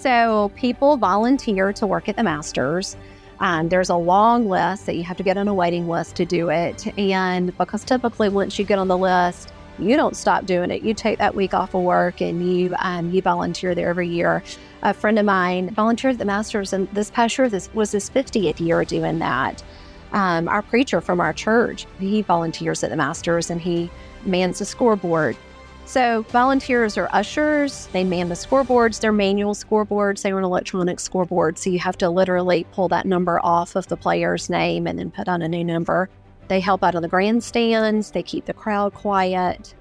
So 0.00 0.50
people 0.56 0.96
volunteer 0.96 1.74
to 1.74 1.86
work 1.86 2.08
at 2.08 2.16
the 2.16 2.22
Masters. 2.22 2.96
Um, 3.38 3.68
there's 3.68 3.90
a 3.90 3.96
long 3.96 4.48
list 4.48 4.86
that 4.86 4.96
you 4.96 5.02
have 5.02 5.18
to 5.18 5.22
get 5.22 5.36
on 5.36 5.46
a 5.46 5.52
waiting 5.52 5.90
list 5.90 6.16
to 6.16 6.24
do 6.24 6.48
it. 6.48 6.86
And 6.98 7.54
because 7.58 7.84
typically 7.84 8.30
once 8.30 8.58
you 8.58 8.64
get 8.64 8.78
on 8.78 8.88
the 8.88 8.96
list, 8.96 9.52
you 9.78 9.96
don't 9.96 10.16
stop 10.16 10.46
doing 10.46 10.70
it. 10.70 10.80
You 10.80 10.94
take 10.94 11.18
that 11.18 11.34
week 11.34 11.52
off 11.52 11.74
of 11.74 11.82
work 11.82 12.22
and 12.22 12.50
you 12.50 12.74
um, 12.78 13.10
you 13.10 13.20
volunteer 13.20 13.74
there 13.74 13.90
every 13.90 14.08
year. 14.08 14.42
A 14.82 14.94
friend 14.94 15.18
of 15.18 15.26
mine 15.26 15.68
volunteered 15.74 16.14
at 16.14 16.18
the 16.18 16.24
Masters, 16.24 16.72
and 16.72 16.88
this 16.94 17.10
past 17.10 17.36
year 17.36 17.50
this 17.50 17.72
was 17.74 17.92
his 17.92 18.08
50th 18.08 18.58
year 18.58 18.82
doing 18.86 19.18
that. 19.18 19.62
Um, 20.12 20.48
our 20.48 20.62
preacher 20.62 21.02
from 21.02 21.20
our 21.20 21.34
church, 21.34 21.86
he 21.98 22.22
volunteers 22.22 22.82
at 22.82 22.88
the 22.88 22.96
Masters 22.96 23.50
and 23.50 23.60
he 23.60 23.90
mans 24.24 24.60
the 24.60 24.64
scoreboard. 24.64 25.36
So, 25.90 26.22
volunteers 26.28 26.96
are 26.96 27.08
ushers. 27.10 27.88
They 27.88 28.04
man 28.04 28.28
the 28.28 28.36
scoreboards. 28.36 29.00
They're 29.00 29.10
manual 29.10 29.54
scoreboards. 29.54 30.22
They 30.22 30.30
are 30.30 30.38
an 30.38 30.44
electronic 30.44 31.00
scoreboard. 31.00 31.58
So, 31.58 31.68
you 31.68 31.80
have 31.80 31.98
to 31.98 32.08
literally 32.08 32.64
pull 32.70 32.86
that 32.90 33.06
number 33.06 33.44
off 33.44 33.74
of 33.74 33.88
the 33.88 33.96
player's 33.96 34.48
name 34.48 34.86
and 34.86 34.96
then 35.00 35.10
put 35.10 35.26
on 35.26 35.42
a 35.42 35.48
new 35.48 35.64
number. 35.64 36.08
They 36.46 36.60
help 36.60 36.84
out 36.84 36.94
on 36.94 37.02
the 37.02 37.08
grandstands. 37.08 38.12
They 38.12 38.22
keep 38.22 38.44
the 38.44 38.54
crowd 38.54 38.94
quiet. 38.94 39.74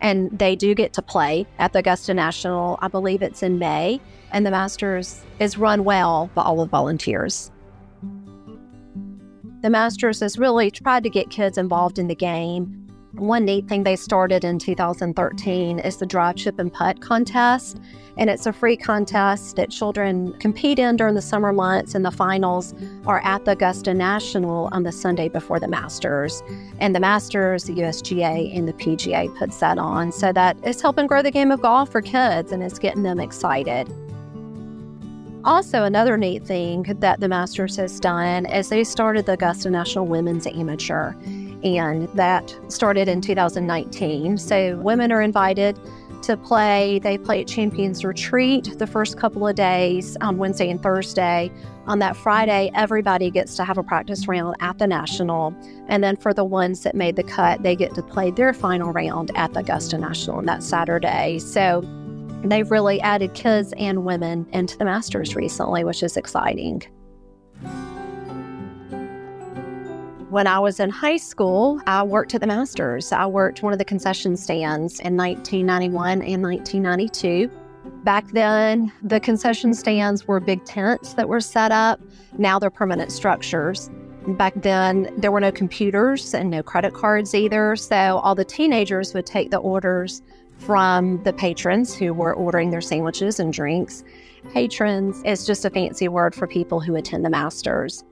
And 0.00 0.36
they 0.36 0.56
do 0.56 0.74
get 0.74 0.92
to 0.94 1.02
play 1.02 1.46
at 1.60 1.72
the 1.72 1.78
Augusta 1.78 2.14
National. 2.14 2.76
I 2.82 2.88
believe 2.88 3.22
it's 3.22 3.44
in 3.44 3.60
May. 3.60 4.00
And 4.32 4.44
the 4.44 4.50
Masters 4.50 5.22
is 5.38 5.56
run 5.56 5.84
well 5.84 6.30
by 6.34 6.42
all 6.42 6.56
the 6.56 6.66
volunteers. 6.66 7.52
The 9.60 9.70
Masters 9.70 10.18
has 10.18 10.36
really 10.36 10.72
tried 10.72 11.04
to 11.04 11.10
get 11.10 11.30
kids 11.30 11.58
involved 11.58 12.00
in 12.00 12.08
the 12.08 12.16
game 12.16 12.83
one 13.16 13.44
neat 13.44 13.68
thing 13.68 13.84
they 13.84 13.96
started 13.96 14.44
in 14.44 14.58
2013 14.58 15.78
is 15.78 15.98
the 15.98 16.06
Drive 16.06 16.36
Chip 16.36 16.58
and 16.58 16.72
Putt 16.72 17.00
contest. 17.00 17.80
And 18.16 18.30
it's 18.30 18.46
a 18.46 18.52
free 18.52 18.76
contest 18.76 19.56
that 19.56 19.70
children 19.70 20.32
compete 20.34 20.78
in 20.78 20.96
during 20.96 21.14
the 21.14 21.22
summer 21.22 21.52
months, 21.52 21.94
and 21.94 22.04
the 22.04 22.10
finals 22.10 22.74
are 23.06 23.20
at 23.24 23.44
the 23.44 23.52
Augusta 23.52 23.92
National 23.92 24.68
on 24.72 24.84
the 24.84 24.92
Sunday 24.92 25.28
before 25.28 25.58
the 25.58 25.68
Masters. 25.68 26.42
And 26.78 26.94
the 26.94 27.00
Masters, 27.00 27.64
the 27.64 27.74
USGA, 27.74 28.56
and 28.56 28.68
the 28.68 28.72
PGA 28.72 29.36
puts 29.36 29.58
that 29.58 29.78
on. 29.78 30.12
So 30.12 30.32
that 30.32 30.56
is 30.64 30.80
helping 30.80 31.06
grow 31.06 31.22
the 31.22 31.30
game 31.30 31.50
of 31.50 31.60
golf 31.62 31.90
for 31.90 32.02
kids 32.02 32.52
and 32.52 32.62
it's 32.62 32.78
getting 32.78 33.02
them 33.02 33.18
excited. 33.20 33.92
Also, 35.44 35.82
another 35.82 36.16
neat 36.16 36.44
thing 36.44 36.84
that 37.00 37.20
the 37.20 37.28
Masters 37.28 37.76
has 37.76 38.00
done 38.00 38.46
is 38.46 38.70
they 38.70 38.82
started 38.82 39.26
the 39.26 39.32
Augusta 39.32 39.68
National 39.68 40.06
Women's 40.06 40.46
Amateur 40.46 41.14
and 41.64 42.08
that 42.10 42.56
started 42.68 43.08
in 43.08 43.20
2019. 43.20 44.38
So 44.38 44.76
women 44.76 45.10
are 45.10 45.22
invited 45.22 45.78
to 46.22 46.36
play. 46.36 46.98
They 47.00 47.18
play 47.18 47.40
at 47.42 47.48
Champions 47.48 48.04
Retreat 48.04 48.78
the 48.78 48.86
first 48.86 49.18
couple 49.18 49.46
of 49.46 49.54
days 49.56 50.16
on 50.20 50.38
Wednesday 50.38 50.70
and 50.70 50.82
Thursday. 50.82 51.50
On 51.86 51.98
that 51.98 52.16
Friday, 52.16 52.70
everybody 52.74 53.30
gets 53.30 53.56
to 53.56 53.64
have 53.64 53.76
a 53.76 53.82
practice 53.82 54.26
round 54.26 54.56
at 54.60 54.78
the 54.78 54.86
National. 54.86 55.54
And 55.88 56.02
then 56.02 56.16
for 56.16 56.32
the 56.32 56.44
ones 56.44 56.82
that 56.82 56.94
made 56.94 57.16
the 57.16 57.22
cut, 57.22 57.62
they 57.62 57.76
get 57.76 57.94
to 57.94 58.02
play 58.02 58.30
their 58.30 58.54
final 58.54 58.92
round 58.92 59.30
at 59.34 59.52
the 59.52 59.60
Augusta 59.60 59.98
National 59.98 60.38
on 60.38 60.46
that 60.46 60.62
Saturday. 60.62 61.38
So 61.40 61.82
they've 62.42 62.70
really 62.70 63.00
added 63.02 63.34
kids 63.34 63.74
and 63.76 64.04
women 64.04 64.46
into 64.52 64.78
the 64.78 64.84
Masters 64.84 65.36
recently, 65.36 65.84
which 65.84 66.02
is 66.02 66.16
exciting. 66.16 66.82
When 70.34 70.48
I 70.48 70.58
was 70.58 70.80
in 70.80 70.90
high 70.90 71.18
school, 71.18 71.80
I 71.86 72.02
worked 72.02 72.34
at 72.34 72.40
the 72.40 72.48
Masters. 72.48 73.12
I 73.12 73.24
worked 73.24 73.62
one 73.62 73.72
of 73.72 73.78
the 73.78 73.84
concession 73.84 74.36
stands 74.36 74.98
in 74.98 75.16
1991 75.16 76.22
and 76.22 76.42
1992. 76.42 77.48
Back 78.02 78.26
then, 78.32 78.90
the 79.00 79.20
concession 79.20 79.72
stands 79.74 80.26
were 80.26 80.40
big 80.40 80.64
tents 80.64 81.14
that 81.14 81.28
were 81.28 81.40
set 81.40 81.70
up. 81.70 82.00
Now 82.36 82.58
they're 82.58 82.68
permanent 82.68 83.12
structures. 83.12 83.92
Back 84.26 84.54
then, 84.56 85.14
there 85.16 85.30
were 85.30 85.38
no 85.38 85.52
computers 85.52 86.34
and 86.34 86.50
no 86.50 86.64
credit 86.64 86.94
cards 86.94 87.32
either. 87.32 87.76
So 87.76 88.18
all 88.24 88.34
the 88.34 88.44
teenagers 88.44 89.14
would 89.14 89.26
take 89.26 89.52
the 89.52 89.58
orders 89.58 90.20
from 90.58 91.22
the 91.22 91.32
patrons 91.32 91.94
who 91.94 92.12
were 92.12 92.34
ordering 92.34 92.70
their 92.70 92.80
sandwiches 92.80 93.38
and 93.38 93.52
drinks. 93.52 94.02
Patrons 94.52 95.22
is 95.24 95.46
just 95.46 95.64
a 95.64 95.70
fancy 95.70 96.08
word 96.08 96.34
for 96.34 96.48
people 96.48 96.80
who 96.80 96.96
attend 96.96 97.24
the 97.24 97.30
Masters. 97.30 98.02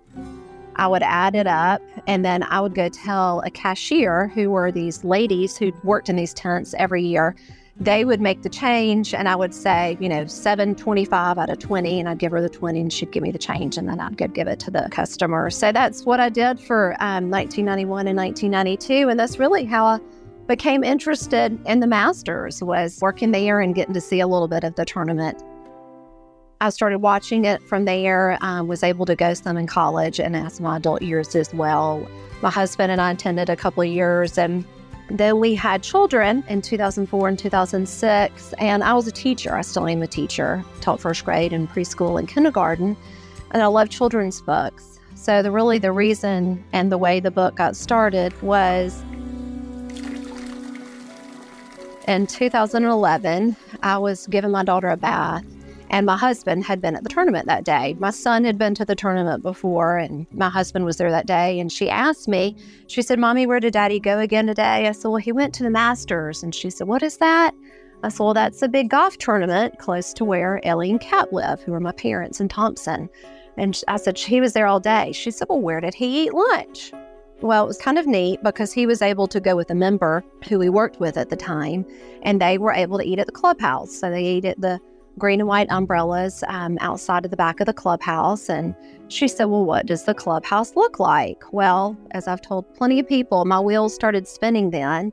I 0.77 0.87
would 0.87 1.03
add 1.03 1.35
it 1.35 1.47
up 1.47 1.83
and 2.07 2.25
then 2.25 2.43
I 2.45 2.61
would 2.61 2.75
go 2.75 2.89
tell 2.89 3.41
a 3.41 3.51
cashier 3.51 4.29
who 4.29 4.51
were 4.51 4.73
these 4.73 5.05
ladies 5.05 5.57
who 5.57 5.73
worked 5.85 6.09
in 6.09 6.17
these 6.17 6.35
tents 6.35 6.75
every 6.79 7.03
year. 7.03 7.35
They 7.79 8.05
would 8.05 8.21
make 8.21 8.43
the 8.43 8.49
change 8.49 9.15
and 9.15 9.29
I 9.29 9.37
would 9.37 9.55
say, 9.55 9.97
you 10.01 10.09
know, 10.09 10.27
725 10.27 11.39
out 11.39 11.51
of 11.51 11.59
20 11.59 12.01
and 12.01 12.09
I'd 12.09 12.19
give 12.19 12.33
her 12.33 12.41
the 12.41 12.49
20 12.49 12.81
and 12.81 12.93
she'd 12.93 13.11
give 13.11 13.23
me 13.23 13.31
the 13.31 13.39
change 13.39 13.77
and 13.77 13.89
then 13.89 13.99
I'd 13.99 14.17
go 14.17 14.29
give 14.29 14.47
it 14.47 14.61
to 14.61 14.71
the 14.71 14.89
customer. 14.91 15.51
So 15.51 15.73
that's 15.73 16.05
what 16.05 16.21
I 16.21 16.29
did 16.29 16.61
for 16.61 16.93
um, 17.01 17.31
1991 17.31 18.09
and 18.09 18.17
1992 18.17 19.09
and 19.09 19.19
that's 19.19 19.39
really 19.39 19.65
how 19.65 19.87
I 19.87 20.01
became 20.47 20.85
interested 20.85 21.59
in 21.67 21.81
the 21.81 21.87
Masters 21.87 22.63
was 22.63 22.99
working 23.01 23.31
there 23.31 23.61
and 23.61 23.75
getting 23.75 23.95
to 23.95 24.01
see 24.01 24.21
a 24.21 24.27
little 24.27 24.49
bit 24.49 24.65
of 24.65 24.75
the 24.75 24.85
tournament. 24.85 25.43
I 26.63 26.71
started 26.71 27.01
watching 27.01 27.45
it 27.45 27.61
from 27.61 27.87
there, 27.87 28.39
um, 28.41 28.69
was 28.69 28.85
able 28.85 29.05
to 29.07 29.17
go 29.17 29.35
some 29.35 29.57
in 29.57 29.67
college 29.67 30.21
and 30.21 30.37
as 30.37 30.61
my 30.61 30.77
adult 30.77 31.03
years 31.03 31.35
as 31.35 31.53
well. 31.53 32.07
My 32.41 32.51
husband 32.51 32.93
and 32.93 33.01
I 33.01 33.11
attended 33.11 33.51
a 33.51 33.57
couple 33.57 33.83
of 33.83 33.89
years 33.89 34.39
and 34.39 34.65
then 35.11 35.41
we 35.41 35.57
had 35.57 35.83
children 35.83 36.45
in 36.49 36.63
2004 36.63 37.29
and 37.29 37.37
2006 37.37 38.53
and 38.59 38.85
I 38.85 38.95
was 38.95 39.09
a 39.09 39.11
teacher. 39.11 39.57
I 39.57 39.63
still 39.63 39.89
am 39.89 40.03
a 40.03 40.07
teacher, 40.07 40.65
taught 40.81 41.01
first 41.01 41.25
grade 41.25 41.53
and 41.53 41.69
preschool 41.69 42.17
and 42.17 42.29
kindergarten 42.29 42.97
and 43.51 43.61
I 43.61 43.67
love 43.67 43.91
children's 43.91 44.41
books. 44.41 45.01
So 45.17 45.43
the 45.43 45.51
really 45.51 45.81
the 45.81 45.91
reason 45.91 46.63
and 46.73 46.93
the 46.93 46.99
way 46.99 47.19
the 47.19 47.33
book 47.33 47.57
got 47.57 47.75
started 47.75 48.41
was 48.41 49.03
in 52.07 52.29
2011, 52.29 53.57
I 53.83 53.99
was 53.99 54.29
giving 54.29 54.53
my 54.53 54.63
daughter 54.63 54.91
a 54.91 54.97
bath 54.97 55.45
and 55.93 56.07
my 56.07 56.17
husband 56.17 56.65
had 56.65 56.81
been 56.81 56.97
at 56.97 57.03
the 57.03 57.11
tournament 57.11 57.47
that 57.47 57.65
day. 57.65 57.95
My 58.01 58.11
son 58.11 58.45
had 58.45 58.57
been 58.57 58.75
to 58.77 58.85
the 58.85 58.97
tournament 58.97 59.43
before, 59.43 59.99
and 59.99 60.27
my 60.33 60.49
husband 60.49 60.87
was 60.87 60.97
there 60.97 61.11
that 61.11 61.27
day. 61.27 61.61
And 61.61 61.71
she 61.71 61.91
asked 61.91 62.27
me, 62.27 62.57
she 62.87 63.03
said, 63.03 63.19
Mommy, 63.19 63.47
where 63.47 63.61
did 63.61 63.75
daddy 63.75 64.01
go 64.01 64.19
again 64.19 64.47
today? 64.47 64.89
I 64.89 64.93
said, 64.93 65.09
Well, 65.09 65.19
he 65.19 65.33
went 65.33 65.55
to 65.55 65.63
the 65.63 65.71
Masters. 65.71 66.43
And 66.43 66.55
she 66.55 66.71
said, 66.71 66.89
What 66.89 67.03
is 67.03 67.19
that? 67.19 67.55
I 68.03 68.09
said, 68.09 68.25
Well, 68.25 68.33
that's 68.33 68.63
a 68.63 68.69
big 68.69 68.89
golf 68.89 69.19
tournament 69.19 69.79
close 69.79 70.15
to 70.15 70.25
where 70.25 70.65
Ellie 70.67 70.91
and 70.91 71.01
Kat 71.01 71.31
live, 71.31 71.63
who 71.63 71.75
are 71.75 71.81
my 71.81 71.93
parents 71.93 72.41
in 72.41 72.49
Thompson. 72.49 73.11
And 73.59 73.79
I 73.87 73.99
said, 73.99 74.19
He 74.19 74.41
was 74.41 74.55
there 74.55 74.67
all 74.67 74.81
day. 74.81 75.13
She 75.13 75.31
said, 75.31 75.49
Well, 75.51 75.61
where 75.61 75.83
did 75.83 75.93
he 75.93 76.25
eat 76.25 76.33
lunch? 76.33 76.91
Well, 77.43 77.65
it 77.65 77.67
was 77.67 77.79
kind 77.79 77.99
of 77.99 78.07
neat 78.07 78.43
because 78.43 78.73
he 78.73 78.87
was 78.87 79.03
able 79.03 79.27
to 79.27 79.41
go 79.41 79.57
with 79.57 79.69
a 79.69 79.75
member 79.75 80.25
who 80.49 80.59
he 80.61 80.71
worked 80.71 81.01
with 81.01 81.19
at 81.19 81.29
the 81.29 81.37
time, 81.37 81.85
and 82.23 82.41
they 82.41 82.57
were 82.57 82.73
able 82.73 82.97
to 82.99 83.05
eat 83.05 83.19
at 83.19 83.27
the 83.27 83.33
clubhouse. 83.33 83.95
So 83.95 84.11
they 84.11 84.25
ate 84.25 84.45
at 84.47 84.61
the 84.61 84.81
green 85.19 85.41
and 85.41 85.49
white 85.49 85.69
umbrellas 85.71 86.43
um, 86.49 86.79
outside 86.81 87.25
of 87.25 87.31
the 87.31 87.37
back 87.37 87.61
of 87.61 87.67
the 87.67 87.73
clubhouse. 87.73 88.49
And 88.49 88.75
she 89.09 89.29
said, 89.29 89.47
Well, 89.47 89.65
what 89.65 89.87
does 89.87 90.05
the 90.05 90.15
clubhouse 90.15 90.75
look 90.77 90.99
like? 90.99 91.43
Well, 91.53 91.97
as 92.13 92.29
I've 92.29 92.43
told 92.43 92.73
plenty 92.75 92.99
of 93.01 93.09
people, 93.09 93.45
my 93.45 93.61
wheels 93.61 93.95
started 93.95 94.27
spinning 94.27 94.71
then. 94.71 95.13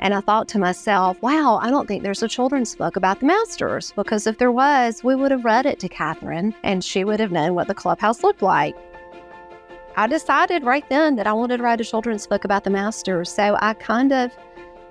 And 0.00 0.12
I 0.12 0.20
thought 0.20 0.48
to 0.48 0.58
myself, 0.58 1.22
wow, 1.22 1.58
I 1.62 1.70
don't 1.70 1.86
think 1.86 2.02
there's 2.02 2.22
a 2.22 2.28
children's 2.28 2.74
book 2.76 2.96
about 2.96 3.20
the 3.20 3.26
Masters 3.26 3.92
because 3.96 4.26
if 4.26 4.36
there 4.38 4.52
was, 4.52 5.02
we 5.02 5.14
would 5.14 5.30
have 5.30 5.44
read 5.44 5.66
it 5.66 5.78
to 5.80 5.88
Catherine 5.88 6.54
and 6.62 6.84
she 6.84 7.04
would 7.04 7.20
have 7.20 7.32
known 7.32 7.54
what 7.54 7.68
the 7.68 7.74
clubhouse 7.74 8.22
looked 8.22 8.42
like. 8.42 8.76
I 9.96 10.06
decided 10.06 10.64
right 10.64 10.86
then 10.88 11.16
that 11.16 11.26
I 11.26 11.32
wanted 11.32 11.58
to 11.58 11.62
write 11.62 11.80
a 11.80 11.84
children's 11.84 12.26
book 12.26 12.44
about 12.44 12.64
the 12.64 12.70
Masters. 12.70 13.30
So 13.30 13.56
I 13.60 13.74
kind 13.74 14.12
of 14.12 14.36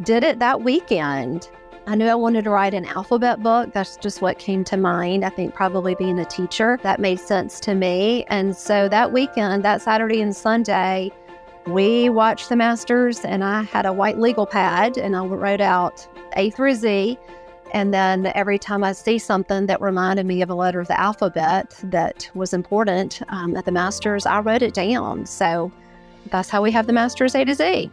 did 0.02 0.24
it 0.24 0.40
that 0.40 0.62
weekend. 0.62 1.50
I 1.86 1.96
knew 1.96 2.08
I 2.08 2.16
wanted 2.16 2.46
to 2.46 2.50
write 2.50 2.74
an 2.74 2.86
alphabet 2.86 3.44
book. 3.44 3.74
That's 3.74 3.98
just 3.98 4.22
what 4.22 4.40
came 4.40 4.64
to 4.66 4.78
mind. 4.78 5.26
I 5.26 5.30
think 5.30 5.54
probably 5.54 5.96
being 5.96 6.18
a 6.18 6.24
teacher, 6.24 6.80
that 6.82 7.02
made 7.02 7.20
sense 7.20 7.60
to 7.62 7.76
me. 7.76 8.24
And 8.30 8.56
so 8.56 8.88
that 8.88 9.12
weekend, 9.12 9.64
that 9.66 9.82
Saturday 9.82 10.22
and 10.22 10.34
Sunday, 10.34 11.12
we 11.68 12.08
watched 12.08 12.48
the 12.48 12.56
Masters, 12.56 13.26
and 13.26 13.44
I 13.44 13.64
had 13.64 13.86
a 13.86 13.92
white 13.92 14.18
legal 14.18 14.46
pad 14.46 14.98
and 14.98 15.14
I 15.14 15.26
wrote 15.26 15.60
out 15.60 16.08
A 16.38 16.52
through 16.52 16.76
Z. 16.76 17.18
And 17.74 17.94
then 17.94 18.32
every 18.34 18.60
time 18.60 18.84
I 18.84 18.94
see 18.94 19.18
something 19.18 19.66
that 19.66 19.82
reminded 19.82 20.26
me 20.26 20.42
of 20.42 20.50
a 20.50 20.56
letter 20.56 20.80
of 20.80 20.88
the 20.88 20.98
alphabet 20.98 21.78
that 21.84 22.30
was 22.34 22.54
important 22.54 23.22
um, 23.28 23.58
at 23.58 23.66
the 23.66 23.72
Masters, 23.72 24.26
I 24.26 24.40
wrote 24.40 24.62
it 24.62 24.74
down. 24.74 25.26
So 25.26 25.70
that's 26.28 26.50
how 26.50 26.62
we 26.62 26.72
have 26.72 26.88
the 26.88 26.94
Masters 26.94 27.36
A 27.36 27.44
to 27.44 27.56
Z 27.56 27.92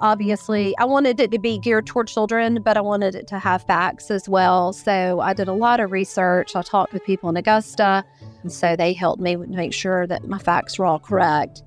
obviously 0.00 0.76
I 0.78 0.84
wanted 0.84 1.20
it 1.20 1.30
to 1.32 1.38
be 1.38 1.58
geared 1.58 1.86
toward 1.86 2.08
children, 2.08 2.62
but 2.62 2.76
I 2.76 2.80
wanted 2.80 3.14
it 3.14 3.26
to 3.28 3.38
have 3.38 3.62
facts 3.64 4.10
as 4.10 4.28
well. 4.28 4.72
So 4.72 5.20
I 5.20 5.32
did 5.34 5.48
a 5.48 5.52
lot 5.52 5.80
of 5.80 5.92
research. 5.92 6.54
I 6.56 6.62
talked 6.62 6.92
with 6.92 7.04
people 7.04 7.28
in 7.28 7.36
Augusta, 7.36 8.04
and 8.42 8.52
so 8.52 8.76
they 8.76 8.92
helped 8.92 9.20
me 9.20 9.36
make 9.36 9.72
sure 9.72 10.06
that 10.06 10.26
my 10.26 10.38
facts 10.38 10.78
were 10.78 10.86
all 10.86 10.98
correct. 10.98 11.62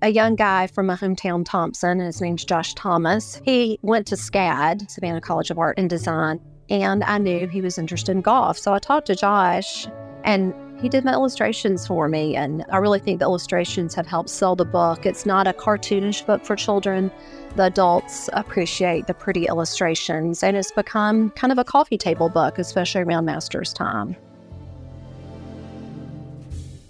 A 0.00 0.10
young 0.10 0.36
guy 0.36 0.68
from 0.68 0.86
my 0.86 0.94
hometown, 0.94 1.44
Thompson, 1.44 1.98
his 1.98 2.20
name's 2.20 2.44
Josh 2.44 2.72
Thomas. 2.74 3.40
He 3.44 3.78
went 3.82 4.06
to 4.08 4.14
SCAD, 4.14 4.88
Savannah 4.90 5.20
College 5.20 5.50
of 5.50 5.58
Art 5.58 5.76
and 5.76 5.90
Design, 5.90 6.40
and 6.70 7.02
I 7.02 7.18
knew 7.18 7.48
he 7.48 7.60
was 7.60 7.78
interested 7.78 8.12
in 8.12 8.20
golf. 8.20 8.58
So 8.58 8.72
I 8.72 8.78
talked 8.78 9.08
to 9.08 9.16
Josh, 9.16 9.88
and 10.22 10.54
he 10.80 10.88
did 10.88 11.04
my 11.04 11.12
illustrations 11.12 11.86
for 11.86 12.08
me, 12.08 12.36
and 12.36 12.64
I 12.70 12.76
really 12.76 13.00
think 13.00 13.18
the 13.18 13.24
illustrations 13.24 13.94
have 13.94 14.06
helped 14.06 14.30
sell 14.30 14.54
the 14.54 14.64
book. 14.64 15.06
It's 15.06 15.26
not 15.26 15.48
a 15.48 15.52
cartoonish 15.52 16.24
book 16.24 16.44
for 16.44 16.54
children. 16.54 17.10
The 17.56 17.64
adults 17.64 18.30
appreciate 18.32 19.08
the 19.08 19.14
pretty 19.14 19.46
illustrations, 19.46 20.42
and 20.42 20.56
it's 20.56 20.70
become 20.70 21.30
kind 21.30 21.52
of 21.52 21.58
a 21.58 21.64
coffee 21.64 21.98
table 21.98 22.28
book, 22.28 22.58
especially 22.58 23.02
around 23.02 23.24
Masters 23.24 23.72
time. 23.72 24.14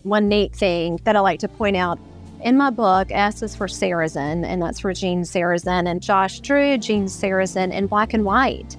One 0.03 0.29
neat 0.29 0.55
thing 0.55 1.01
that 1.05 1.17
I 1.17 1.21
like 1.21 1.41
to 1.41 1.49
point 1.49 1.77
out 1.77 1.99
in 2.43 2.57
my 2.57 2.71
book, 2.71 3.09
S 3.11 3.43
is 3.43 3.57
for 3.57 3.67
Sarazen, 3.67 4.45
and 4.45 4.61
that's 4.61 4.81
for 4.81 4.93
Gene 4.93 5.23
Sarazen, 5.23 5.89
and 5.89 6.03
Josh 6.03 6.41
drew 6.41 6.77
Gene 6.77 7.07
Sarazen 7.07 7.73
in 7.73 7.87
black 7.87 8.13
and 8.13 8.25
white 8.25 8.77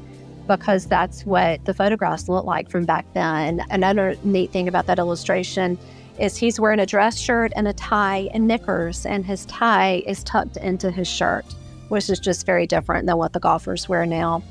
because 0.50 0.88
that's 0.88 1.26
what 1.28 1.64
the 1.66 1.74
photographs 1.76 2.28
look 2.28 2.44
like 2.44 2.72
from 2.72 2.84
back 2.84 3.06
then. 3.14 3.64
Another 3.70 4.16
neat 4.24 4.52
thing 4.52 4.68
about 4.68 4.88
that 4.88 4.98
illustration 4.98 5.78
is 6.20 6.36
he's 6.36 6.60
wearing 6.60 6.80
a 6.80 6.88
dress 6.88 7.20
shirt 7.20 7.54
and 7.56 7.68
a 7.68 7.74
tie 7.74 8.28
and 8.34 8.48
knickers, 8.48 9.06
and 9.06 9.24
his 9.24 9.46
tie 9.46 10.04
is 10.08 10.24
tucked 10.24 10.58
into 10.58 10.90
his 10.90 11.08
shirt, 11.08 11.46
which 11.90 12.10
is 12.10 12.20
just 12.20 12.48
very 12.48 12.66
different 12.66 13.06
than 13.06 13.16
what 13.16 13.32
the 13.32 13.40
golfers 13.40 13.88
wear 13.88 14.08
now. 14.08 14.42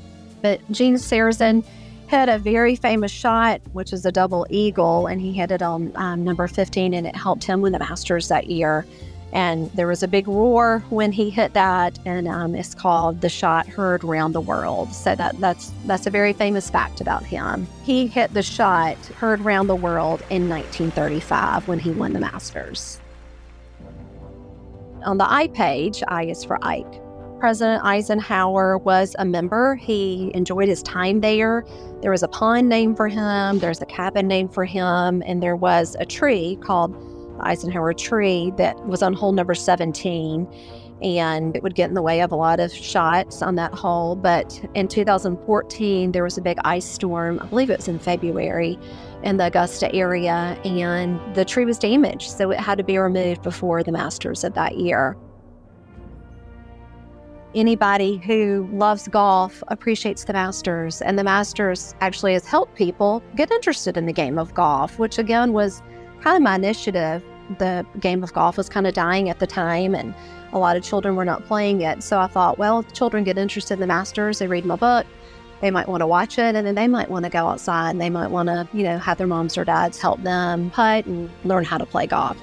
But 0.41 0.61
Gene 0.71 0.95
Sarazen 0.95 1.65
had 2.07 2.29
a 2.29 2.39
very 2.39 2.77
famous 2.77 3.11
shot, 3.11 3.59
which 3.73 3.91
is 3.91 4.05
a 4.05 4.11
double 4.11 4.47
eagle, 4.49 5.05
and 5.05 5.19
he 5.19 5.33
hit 5.33 5.51
it 5.51 5.61
on 5.61 5.91
um, 5.95 6.23
number 6.23 6.47
15, 6.47 6.93
and 6.93 7.05
it 7.05 7.15
helped 7.15 7.43
him 7.43 7.59
win 7.59 7.73
the 7.73 7.79
Masters 7.79 8.29
that 8.29 8.47
year. 8.47 8.85
And 9.31 9.71
there 9.71 9.87
was 9.87 10.01
a 10.01 10.07
big 10.07 10.27
roar 10.27 10.83
when 10.89 11.11
he 11.11 11.29
hit 11.29 11.53
that, 11.53 11.99
and 12.05 12.27
um, 12.27 12.55
it's 12.55 12.73
called 12.73 13.21
"The 13.21 13.29
Shot 13.29 13.67
Heard 13.67 14.03
Round 14.03 14.33
the 14.33 14.41
World." 14.41 14.93
So 14.93 15.15
that 15.15 15.39
that's 15.39 15.71
that's 15.85 16.07
a 16.07 16.09
very 16.09 16.33
famous 16.33 16.69
fact 16.69 16.99
about 16.99 17.23
him. 17.23 17.67
He 17.83 18.07
hit 18.07 18.33
the 18.33 18.41
shot 18.41 18.97
heard 19.19 19.41
round 19.41 19.69
the 19.69 19.75
world 19.75 20.21
in 20.29 20.49
1935 20.49 21.67
when 21.67 21.79
he 21.79 21.91
won 21.91 22.13
the 22.13 22.19
Masters. 22.19 22.99
On 25.05 25.17
the 25.17 25.31
I 25.31 25.47
page, 25.47 26.03
I 26.07 26.25
is 26.25 26.43
for 26.43 26.57
Ike. 26.63 27.01
President 27.39 27.83
Eisenhower 27.85 28.77
was 28.77 29.15
a 29.17 29.23
member. 29.23 29.75
He 29.75 30.29
enjoyed 30.33 30.67
his 30.67 30.83
time 30.83 31.21
there. 31.21 31.63
There 32.01 32.11
was 32.11 32.21
a 32.21 32.27
pond 32.27 32.67
named 32.67 32.97
for 32.97 33.07
him, 33.07 33.59
there's 33.59 33.81
a 33.81 33.85
cabin 33.85 34.27
named 34.27 34.53
for 34.53 34.65
him, 34.65 35.23
and 35.25 35.41
there 35.41 35.55
was 35.55 35.95
a 35.99 36.05
tree 36.05 36.57
called 36.61 36.93
Eisenhower 37.41 37.93
tree 37.93 38.51
that 38.57 38.79
was 38.85 39.01
on 39.01 39.13
hole 39.13 39.31
number 39.31 39.55
17 39.55 40.47
and 41.01 41.55
it 41.55 41.63
would 41.63 41.75
get 41.75 41.87
in 41.87 41.93
the 41.93 42.01
way 42.01 42.21
of 42.21 42.31
a 42.31 42.35
lot 42.35 42.59
of 42.59 42.73
shots 42.73 43.41
on 43.41 43.55
that 43.55 43.73
hole. 43.73 44.15
But 44.15 44.61
in 44.73 44.87
2014, 44.87 46.11
there 46.11 46.23
was 46.23 46.37
a 46.37 46.41
big 46.41 46.57
ice 46.65 46.85
storm. 46.85 47.39
I 47.41 47.45
believe 47.45 47.69
it 47.69 47.77
was 47.77 47.87
in 47.87 47.99
February 47.99 48.77
in 49.23 49.37
the 49.37 49.45
Augusta 49.45 49.93
area, 49.93 50.59
and 50.65 51.19
the 51.35 51.45
tree 51.45 51.65
was 51.65 51.77
damaged. 51.77 52.31
So 52.31 52.51
it 52.51 52.59
had 52.59 52.77
to 52.77 52.83
be 52.83 52.97
removed 52.97 53.41
before 53.41 53.83
the 53.83 53.91
Masters 53.91 54.43
of 54.43 54.53
that 54.55 54.77
year. 54.77 55.17
Anybody 57.55 58.17
who 58.17 58.69
loves 58.71 59.07
golf 59.07 59.63
appreciates 59.69 60.25
the 60.25 60.33
Masters, 60.33 61.01
and 61.01 61.17
the 61.17 61.23
Masters 61.23 61.95
actually 61.99 62.33
has 62.33 62.45
helped 62.45 62.75
people 62.75 63.23
get 63.35 63.49
interested 63.51 63.97
in 63.97 64.05
the 64.05 64.13
game 64.13 64.37
of 64.37 64.53
golf, 64.53 64.99
which 64.99 65.17
again 65.17 65.51
was 65.51 65.81
kind 66.21 66.37
of 66.37 66.43
my 66.43 66.55
initiative. 66.55 67.23
The 67.57 67.85
game 67.99 68.23
of 68.23 68.33
golf 68.33 68.57
was 68.57 68.69
kind 68.69 68.85
of 68.85 68.93
dying 68.93 69.29
at 69.29 69.39
the 69.39 69.47
time, 69.47 69.95
and 69.95 70.13
a 70.53 70.59
lot 70.59 70.77
of 70.77 70.83
children 70.83 71.15
were 71.15 71.25
not 71.25 71.45
playing 71.45 71.81
it. 71.81 72.03
So 72.03 72.19
I 72.19 72.27
thought, 72.27 72.57
well, 72.57 72.83
children 72.83 73.23
get 73.23 73.37
interested 73.37 73.75
in 73.75 73.79
the 73.79 73.87
Masters, 73.87 74.39
they 74.39 74.47
read 74.47 74.65
my 74.65 74.75
book, 74.75 75.05
they 75.61 75.71
might 75.71 75.87
want 75.87 76.01
to 76.01 76.07
watch 76.07 76.37
it, 76.37 76.55
and 76.55 76.65
then 76.65 76.75
they 76.75 76.87
might 76.87 77.09
want 77.09 77.25
to 77.25 77.29
go 77.29 77.47
outside 77.47 77.91
and 77.91 78.01
they 78.01 78.09
might 78.09 78.31
want 78.31 78.47
to, 78.47 78.67
you 78.73 78.83
know, 78.83 78.97
have 78.97 79.17
their 79.17 79.27
moms 79.27 79.57
or 79.57 79.65
dads 79.65 79.99
help 79.99 80.21
them 80.23 80.69
putt 80.71 81.05
and 81.05 81.29
learn 81.43 81.63
how 81.63 81.77
to 81.77 81.85
play 81.85 82.07
golf. 82.07 82.37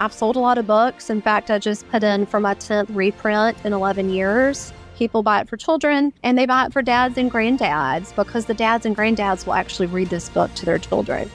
I've 0.00 0.12
sold 0.12 0.36
a 0.36 0.40
lot 0.40 0.58
of 0.58 0.66
books. 0.66 1.08
In 1.08 1.22
fact, 1.22 1.50
I 1.50 1.58
just 1.58 1.88
put 1.88 2.02
in 2.02 2.26
for 2.26 2.40
my 2.40 2.54
10th 2.54 2.94
reprint 2.94 3.56
in 3.64 3.72
11 3.72 4.10
years. 4.10 4.72
People 4.96 5.22
buy 5.22 5.40
it 5.40 5.48
for 5.48 5.56
children 5.56 6.12
and 6.22 6.36
they 6.36 6.46
buy 6.46 6.66
it 6.66 6.72
for 6.72 6.82
dads 6.82 7.16
and 7.16 7.30
granddads 7.30 8.14
because 8.14 8.46
the 8.46 8.54
dads 8.54 8.86
and 8.86 8.96
granddads 8.96 9.46
will 9.46 9.54
actually 9.54 9.86
read 9.86 10.08
this 10.08 10.28
book 10.28 10.52
to 10.54 10.66
their 10.66 10.78
children. 10.78 11.30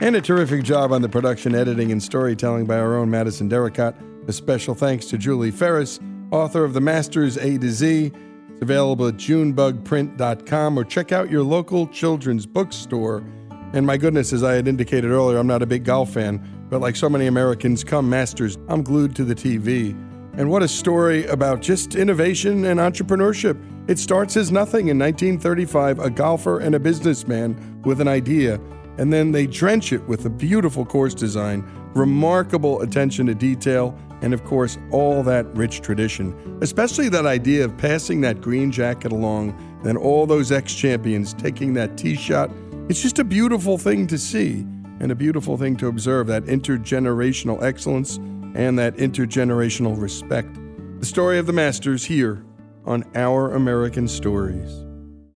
And 0.00 0.16
a 0.16 0.20
terrific 0.20 0.64
job 0.64 0.92
on 0.92 1.02
the 1.02 1.08
production, 1.08 1.54
editing, 1.54 1.92
and 1.92 2.02
storytelling 2.02 2.66
by 2.66 2.78
our 2.78 2.96
own 2.96 3.10
Madison 3.10 3.48
Derricott. 3.48 3.94
A 4.26 4.32
special 4.32 4.74
thanks 4.74 5.06
to 5.06 5.18
Julie 5.18 5.50
Ferris, 5.50 6.00
author 6.30 6.64
of 6.64 6.72
The 6.72 6.80
Masters 6.80 7.36
A 7.36 7.58
to 7.58 7.70
Z. 7.70 8.12
It's 8.50 8.62
available 8.62 9.08
at 9.08 9.14
junebugprint.com 9.14 10.78
or 10.78 10.84
check 10.84 11.12
out 11.12 11.30
your 11.30 11.42
local 11.42 11.86
children's 11.88 12.46
bookstore. 12.46 13.24
And 13.72 13.86
my 13.86 13.96
goodness, 13.96 14.32
as 14.32 14.42
I 14.42 14.54
had 14.54 14.66
indicated 14.66 15.10
earlier, 15.10 15.38
I'm 15.38 15.46
not 15.46 15.62
a 15.62 15.66
big 15.66 15.84
golf 15.84 16.12
fan, 16.12 16.66
but 16.68 16.80
like 16.80 16.96
so 16.96 17.08
many 17.08 17.26
Americans, 17.26 17.84
come 17.84 18.10
Masters, 18.10 18.58
I'm 18.68 18.82
glued 18.82 19.14
to 19.16 19.24
the 19.24 19.34
TV. 19.34 19.90
And 20.34 20.50
what 20.50 20.62
a 20.62 20.68
story 20.68 21.26
about 21.26 21.60
just 21.60 21.94
innovation 21.94 22.64
and 22.64 22.80
entrepreneurship. 22.80 23.60
It 23.88 23.98
starts 23.98 24.36
as 24.36 24.50
nothing 24.50 24.88
in 24.88 24.98
1935, 24.98 25.98
a 25.98 26.10
golfer 26.10 26.58
and 26.60 26.74
a 26.74 26.80
businessman 26.80 27.82
with 27.84 28.00
an 28.00 28.08
idea 28.08 28.60
and 28.98 29.12
then 29.12 29.32
they 29.32 29.46
drench 29.46 29.92
it 29.92 30.06
with 30.08 30.24
a 30.26 30.30
beautiful 30.30 30.84
course 30.84 31.14
design, 31.14 31.64
remarkable 31.94 32.80
attention 32.82 33.26
to 33.26 33.34
detail, 33.34 33.96
and 34.22 34.34
of 34.34 34.44
course, 34.44 34.78
all 34.90 35.22
that 35.22 35.46
rich 35.56 35.80
tradition. 35.80 36.58
Especially 36.60 37.08
that 37.08 37.26
idea 37.26 37.64
of 37.64 37.76
passing 37.78 38.20
that 38.20 38.40
green 38.40 38.70
jacket 38.70 39.12
along, 39.12 39.56
then 39.82 39.96
all 39.96 40.26
those 40.26 40.52
ex 40.52 40.74
champions 40.74 41.32
taking 41.34 41.74
that 41.74 41.96
tee 41.96 42.16
shot. 42.16 42.50
It's 42.88 43.00
just 43.00 43.18
a 43.18 43.24
beautiful 43.24 43.78
thing 43.78 44.06
to 44.08 44.18
see 44.18 44.66
and 45.00 45.10
a 45.10 45.14
beautiful 45.14 45.56
thing 45.56 45.76
to 45.76 45.86
observe 45.86 46.26
that 46.26 46.44
intergenerational 46.44 47.62
excellence 47.62 48.16
and 48.54 48.78
that 48.78 48.96
intergenerational 48.96 50.00
respect. 50.00 50.58
The 50.98 51.06
story 51.06 51.38
of 51.38 51.46
the 51.46 51.52
Masters 51.52 52.04
here 52.04 52.44
on 52.84 53.04
Our 53.14 53.52
American 53.52 54.06
Stories. 54.06 54.84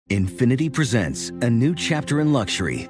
Infinity 0.09 0.69
presents 0.69 1.29
a 1.41 1.49
new 1.49 1.75
chapter 1.75 2.19
in 2.19 2.33
luxury 2.33 2.89